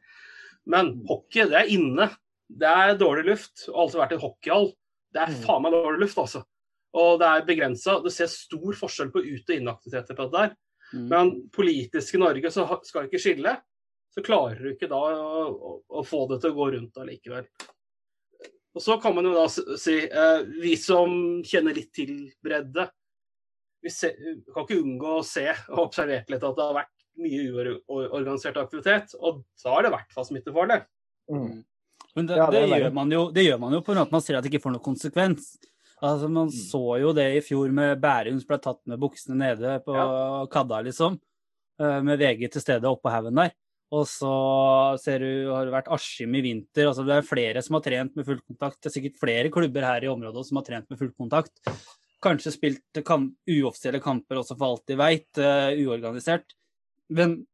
[0.68, 2.10] Men hockey, det er inne.
[2.48, 3.68] Det er dårlig luft.
[3.72, 4.70] Og alltid vært en hockeyhall.
[5.16, 6.44] Det er faen meg dårlig luft, altså.
[6.98, 8.00] Og det er begrensa.
[8.02, 10.56] Du ser stor forskjell på ut- og inaktiviteter på dette der.
[10.94, 11.08] Mm.
[11.12, 13.58] Men politisk i Norge så skal ikke skille.
[14.16, 17.46] Så klarer du ikke da å, å, å få det til å gå rundt allikevel.
[18.78, 21.12] Og så kan man jo da si, eh, vi som
[21.46, 22.88] kjenner litt til bredde,
[23.82, 24.12] vi se,
[24.54, 29.16] kan ikke unngå å se og observere litt at det har vært mye uorganisert aktivitet.
[29.18, 30.80] Og da har det i hvert fall smittefarlig.
[31.34, 31.64] Mm.
[32.18, 34.02] Men det, Ja, det det, er gjør man jo, det gjør man jo på en
[34.02, 35.50] måte man ser at det ikke får noen konsekvens.
[36.04, 36.52] Altså, Man Mm.
[36.52, 39.94] så jo det i fjor med Bærum som ble tatt med buksene nede på
[40.50, 41.20] kadda, liksom.
[41.80, 43.52] eh, Med VG til stede oppå haugen der.
[43.92, 46.88] Og så ser du, har det vært Askim i vinter.
[46.90, 48.82] altså Det er flere som har trent med fullkontakt.
[48.82, 51.54] Det er sikkert flere klubber her i området som har trent med fullkontakt.
[52.22, 56.44] Kanskje spilt kamp, uoffisielle kamper også for alt de veit, uorganisert.
[57.10, 57.46] Men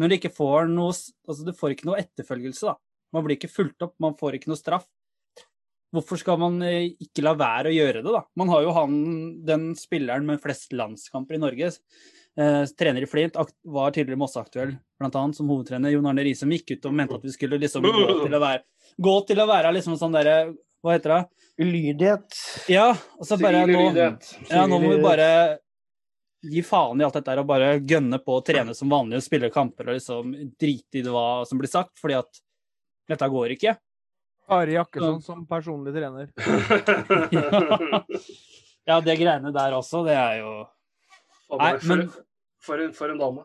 [0.00, 2.74] når du ikke får noe Altså, du får ikke noe etterfølgelse, da.
[3.12, 4.86] Man blir ikke fulgt opp, man får ikke noe straff.
[5.94, 8.22] Hvorfor skal man eh, ikke la være å gjøre det, da?
[8.38, 8.94] Man har jo han,
[9.46, 11.70] den spilleren med flest landskamper i Norge,
[12.36, 15.94] eh, trener i Flint, var tidligere Mosse-aktuell, blant annet som hovedtrener.
[15.94, 18.64] Jon Arne Riise gikk ut og mente at vi skulle liksom gå til å være,
[19.08, 20.38] gå til å være liksom sånn derre
[20.84, 21.22] Hva heter det?
[21.64, 22.40] Ulydighet.
[22.70, 25.30] Ja, og så bare nå, ja, nå må vi bare
[26.46, 29.50] gi faen i alt dette og bare gønne på å trene som vanlig og spille
[29.50, 32.42] kamper og liksom drite i det hva som blir sagt, fordi at
[33.10, 33.74] dette går ikke.
[34.48, 36.30] Ari Jakkesson som personlig trener.
[38.86, 40.50] Ja, det greiene der også, det er jo
[41.58, 42.04] Nei, men-
[42.62, 43.42] for, en, for en dame.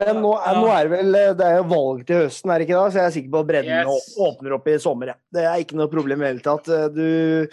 [0.00, 2.66] Men nå er, nå er det vel det er jo valg til høsten, er det
[2.66, 2.86] ikke da?
[2.90, 4.06] Så jeg er sikker på at bredden Yes.
[4.18, 5.10] åpner opp i sommer.
[5.12, 5.16] Ja.
[5.36, 6.70] Det er ikke noe problem i det hele tatt.
[6.96, 7.46] Du,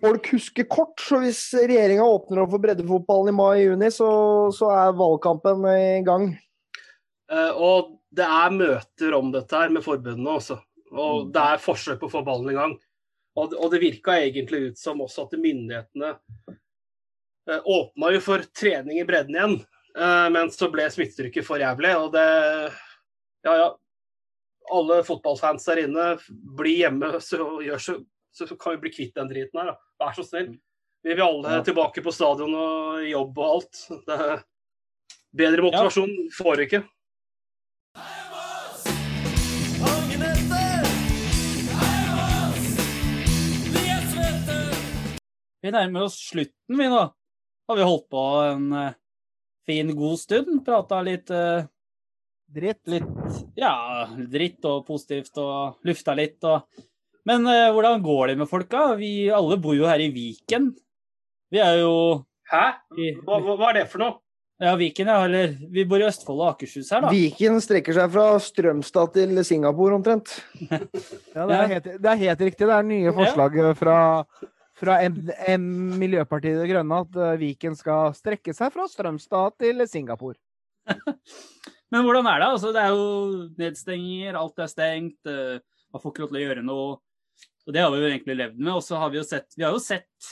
[0.00, 4.10] folk husker kort, så hvis regjeringa åpner opp for breddefotballen i mai-juni, så,
[4.56, 6.26] så er valgkampen i gang.
[7.30, 10.58] Eh, og det er møter om dette her med forbundene også.
[10.90, 12.72] Og det er forsøk på å få ballen i gang.
[13.38, 16.08] Og, og det virka egentlig ut som også at myndighetene
[16.50, 19.54] eh, åpna jo for trening i bredden igjen.
[19.94, 22.26] eh, men så ble smittetrykket for jævlig, og det
[23.46, 23.68] Ja, ja.
[24.70, 26.08] Alle fotballfans der inne,
[26.58, 27.94] bli hjemme, så, gjør så,
[28.36, 29.72] så kan vi bli kvitt den driten her.
[29.72, 29.78] Da.
[30.04, 30.52] Vær så snill.
[31.02, 31.62] Vi vil alle Ja.
[31.64, 33.80] tilbake på stadion og jobb og alt.
[34.06, 34.18] Det,
[35.34, 36.82] bedre motivasjon får vi ikke.
[45.60, 47.00] Vi nærmer oss slutten, vi nå.
[47.68, 48.94] Har vi holdt på en uh,
[49.68, 50.62] fin, god stund?
[50.64, 51.66] Prata litt, uh,
[52.50, 52.80] Dritt.
[52.90, 53.04] litt
[53.60, 56.64] Ja, dritt og positivt og lufta litt og
[57.28, 58.88] Men uh, hvordan går det med folka?
[58.98, 60.72] Vi alle bor jo her i Viken.
[61.52, 61.94] Vi er jo
[62.50, 62.64] Hæ?
[63.22, 64.16] Hva, hva, er det for noe?
[64.60, 65.20] Ja, Viken, ja.
[65.28, 67.12] Eller vi bor i Østfold og Akershus her, da.
[67.14, 70.40] Viken strekker seg fra Strømstad til Singapore omtrent.
[71.36, 72.66] Ja, det, er helt, det er helt riktig.
[72.66, 73.98] Det er nye forslag fra,
[74.80, 75.18] fra M,
[75.52, 75.66] M,
[76.00, 80.38] Miljøpartiet De Grønne at eh, Viken skal strekke seg fra Strømstad til Singapore.
[81.90, 82.48] Men hvordan er det?
[82.54, 85.58] Altså, det er jo nedstenginger, alt er stengt, eh,
[85.90, 86.90] man får ikke lov til å gjøre noe.
[87.66, 88.72] Og det har vi jo egentlig levd med.
[88.78, 90.30] Og så har vi jo sett Vi har jo sett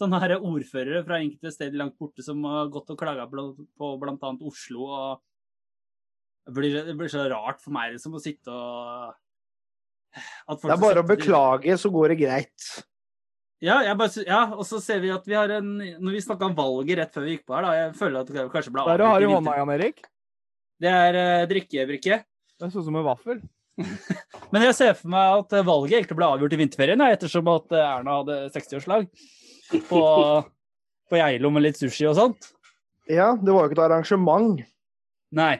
[0.00, 4.30] sånne her ordførere fra enkelte steder langt borte som har gått og klaga på bl.a.
[4.48, 4.86] Oslo.
[4.88, 5.26] og
[6.46, 9.12] det blir, det blir så rart for meg liksom å sitte og
[10.56, 12.70] Det er bare å beklage, så går det greit.
[13.60, 16.46] Ja, jeg bare, ja, og så ser vi at vi har en Når vi snakka
[16.48, 18.84] om valget rett før vi gikk på her, da Jeg føler at det kanskje ble
[18.86, 19.56] Hva er det du har i hånda.
[19.60, 20.00] Jan Erik?
[20.80, 22.22] Det er uh, drikkebrikke.
[22.24, 23.42] Det er sånn som en vaffel.
[24.52, 27.50] Men jeg ser for meg at eh, valget egentlig ble avgjort i vinterferien, ja, ettersom
[27.52, 29.06] at eh, Erna hadde 60-årslag
[29.88, 30.00] på,
[31.12, 32.50] på Geilo med litt sushi og sånt.
[33.10, 34.64] Ja, det var jo ikke et arrangement.
[35.36, 35.54] Nei.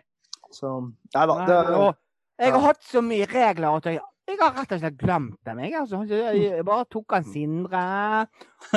[0.54, 1.36] Så Nei da.
[1.36, 2.66] Nei, Det, og jeg har ja.
[2.70, 5.62] hatt så mye regler at jeg, jeg har rett og slett glemt dem.
[5.64, 6.02] Jeg, altså.
[6.08, 7.82] jeg, bare tok han Sindre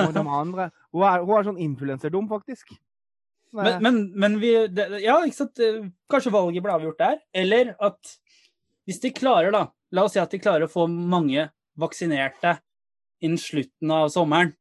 [0.01, 0.71] og de andre.
[0.93, 2.73] Hun er, hun er sånn influenserdum, faktisk.
[3.53, 4.51] Men, men, men vi
[5.03, 5.61] Ja, ikke sant.
[5.61, 7.19] eh, Kanskje valget ble avgjort der.
[7.43, 8.15] Eller at
[8.87, 11.45] hvis de klarer, da La oss si at de klarer å få mange
[11.77, 12.55] vaksinerte
[13.21, 14.55] innen slutten av sommeren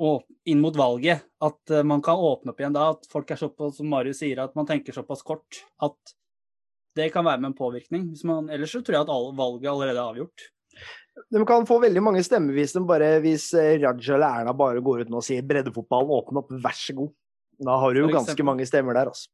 [0.00, 1.26] og inn mot valget.
[1.42, 2.92] At eh, man kan åpne opp igjen da.
[2.94, 6.14] At folk er såpass, som Marius sier, at man tenker såpass kort at
[6.96, 8.08] det kan være med en påvirkning.
[8.12, 10.46] Hvis man, ellers så tror jeg at all, valget allerede er avgjort.
[11.30, 15.04] de kan få veldig mange stemmer hvis, bare, hvis eh, Raja eller Erna bare går
[15.04, 17.12] ut nå og sier breddefotballen, åpne opp, vær så god.
[17.60, 19.30] Da har du jo ganske mange stemmer der, altså.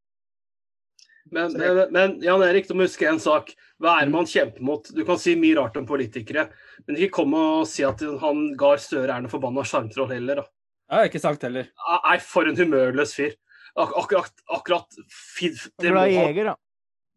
[1.31, 3.51] Men, men, men Jan Erik, du må huske en sak.
[3.83, 4.87] Hva er det man kjemper mot?
[4.95, 6.47] Du kan si mye rart om politikere,
[6.87, 10.43] men ikke kom og si at han Gahr Støre er noe forbanna sjarmtroll heller.
[10.43, 10.47] Da.
[10.87, 11.67] Jeg har ikke sagt heller.
[12.07, 13.35] Nei, for en humørløs fyr.
[13.77, 16.07] Ak akkurat, akkurat det, må
[16.39, 16.55] Glad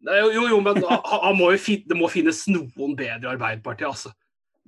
[0.08, 0.80] jo, jo, jo, men
[1.38, 4.12] må jo finne, det må finnes noen bedre i Arbeiderpartiet, altså.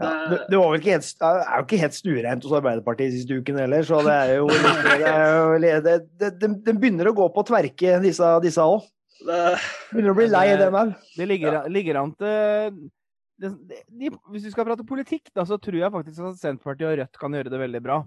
[0.01, 3.13] Ja, det, det var vel ikke helt, det er jo ikke helt stuereint hos Arbeiderpartiet
[3.13, 6.73] siste uken heller, så det er jo det er jo, litt- det, det, de, de
[6.81, 8.87] begynner å gå på tverke, disse disse òg.
[9.21, 10.95] Begynner å bli lei den òg.
[11.19, 12.79] Det ligger, ligger an til
[13.41, 16.89] det, det, de, Hvis vi skal prate politikk, da, så tror jeg faktisk at Senterpartiet
[16.89, 17.99] og Rødt kan gjøre det veldig bra.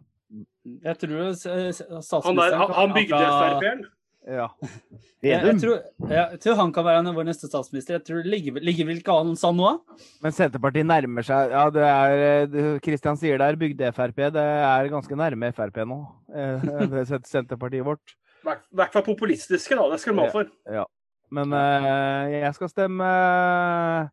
[0.83, 1.31] Jeg tror eh,
[1.71, 3.85] s- s- Han, der, han, han bygde Frp-en.
[4.25, 4.49] Ja.
[5.25, 7.95] Jeg, jeg, tror, jeg, jeg tror han kan være vår neste statsminister.
[7.97, 9.71] Jeg tror det ligger, ligger vel ikke an sånn nå?
[10.21, 14.21] Men Senterpartiet nærmer seg Ja, det er Kristian sier der, bygde-Frp.
[14.37, 15.97] Det er ganske nærme Frp nå.
[16.29, 18.13] eh, Det er Senterpartiet vårt.
[18.45, 19.89] I hvert- fall populistiske, da.
[19.95, 20.53] Det skal de ha for.
[21.33, 24.13] Men eh, jeg skal stemme eh,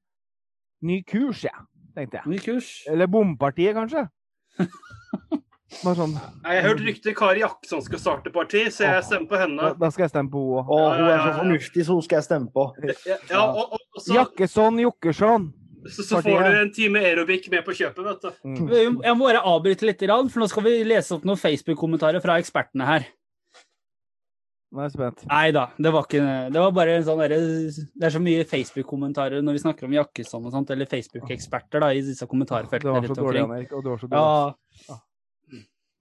[0.87, 1.67] ny kurs, jeg.
[1.91, 2.31] Tenkte jeg.
[2.31, 2.71] Ny kurs.
[2.87, 4.07] Eller Bompartiet, kanskje.
[5.79, 6.15] Bare sånn.
[6.43, 9.71] Nei, Jeg hørte rykter Kari Jaksson skal starte parti, så jeg stemmer på henne.
[9.79, 10.99] da skal jeg stemme på henne Å, òg.
[10.99, 12.67] hun er så fornuftig, så hun skal jeg stemme på.
[13.07, 15.47] Ja, ja, og, og, så, Jakkesson Jokkesson.
[15.87, 18.29] så, så får du en time aerobic med på kjøpet, vet du.
[18.43, 18.99] Mm.
[19.07, 22.89] Jeg må bare avbryte litt, for nå skal vi lese opp noen Facebook-kommentarer fra ekspertene
[22.89, 23.07] her.
[24.71, 25.23] Nå er jeg spent.
[25.27, 28.45] Nei da, det var ikke Det var bare en sånn derre Det er så mye
[28.47, 33.07] Facebook-kommentarer når vi snakker om Jakkesson og sånt, eller Facebook-eksperter da, i disse Det var
[33.09, 33.43] så dårlig.
[33.43, 33.73] Erik.
[33.75, 34.85] Og det var så dårlig.
[34.87, 35.01] Ja,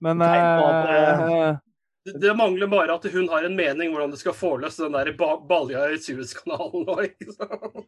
[0.01, 1.57] Men at, eh,
[2.05, 5.11] Det, det mangler bare at hun har en mening hvordan du skal forløse den der
[5.17, 7.85] ba balja i Suezkanalen nå, ikke sant?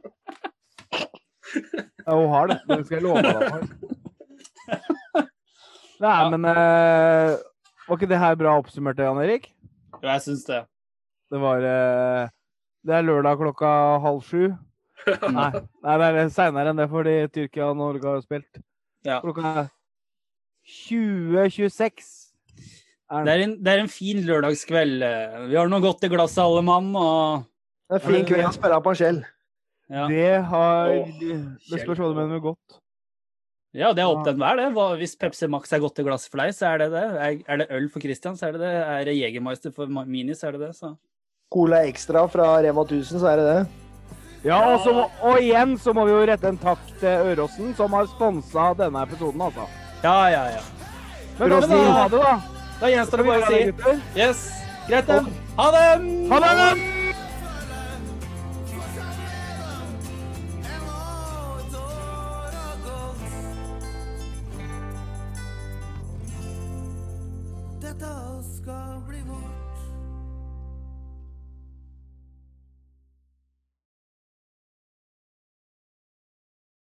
[2.05, 2.59] Ja, hun har det.
[2.69, 3.33] Det skal jeg love deg.
[6.03, 7.33] Nei, men uh,
[7.87, 9.49] Var ikke det her bra oppsummert, Jan Erik?
[10.03, 10.61] jo, jeg syns det.
[11.31, 12.31] Det var uh,
[12.83, 13.71] Det er lørdag klokka
[14.03, 14.51] halv sju.
[15.37, 15.49] Nei,
[15.83, 18.61] nei det er seinere enn det, fordi Tyrkia og Norge har spilt.
[19.03, 19.17] Ja.
[19.23, 19.65] Klokka
[20.67, 22.11] 20.26.
[23.13, 25.03] Er Det er, en, det er en fin lørdagskveld.
[25.05, 27.43] eh, Vi har noe godt i glasset, alle mann, og
[27.89, 29.19] Det er en fin kveld å spille på en skjell.
[29.93, 30.07] ja.
[30.07, 31.11] Det har Åh,
[31.69, 32.79] Det spørs hva du mener med godt.
[33.73, 34.73] ja, det er opp til enhver, det.
[34.73, 37.03] Hva- Hvis Pepsi Max er godt i glasset for deg, så er det det.
[37.03, 38.73] Er, er det øl for Christian, så er det det.
[38.73, 40.75] Er det Jegermeister for Mini, så er det det.
[40.75, 40.95] Så.
[41.51, 43.67] Cola Extra fra Rema 1000, så er det det.
[44.43, 47.93] Ja, og, så, og igjen så må vi jo rette en takk til Øråsen, som
[47.93, 49.67] har sponsa denne episoden, altså.
[50.03, 50.59] Ja, ja, ja.
[51.37, 52.41] Men da skal vi ha det, da.
[52.81, 54.43] Da gjenstår det bare å si yes.
[54.89, 55.21] Greit, det.
[55.55, 55.87] Ha det!
[56.33, 57.02] Ha det!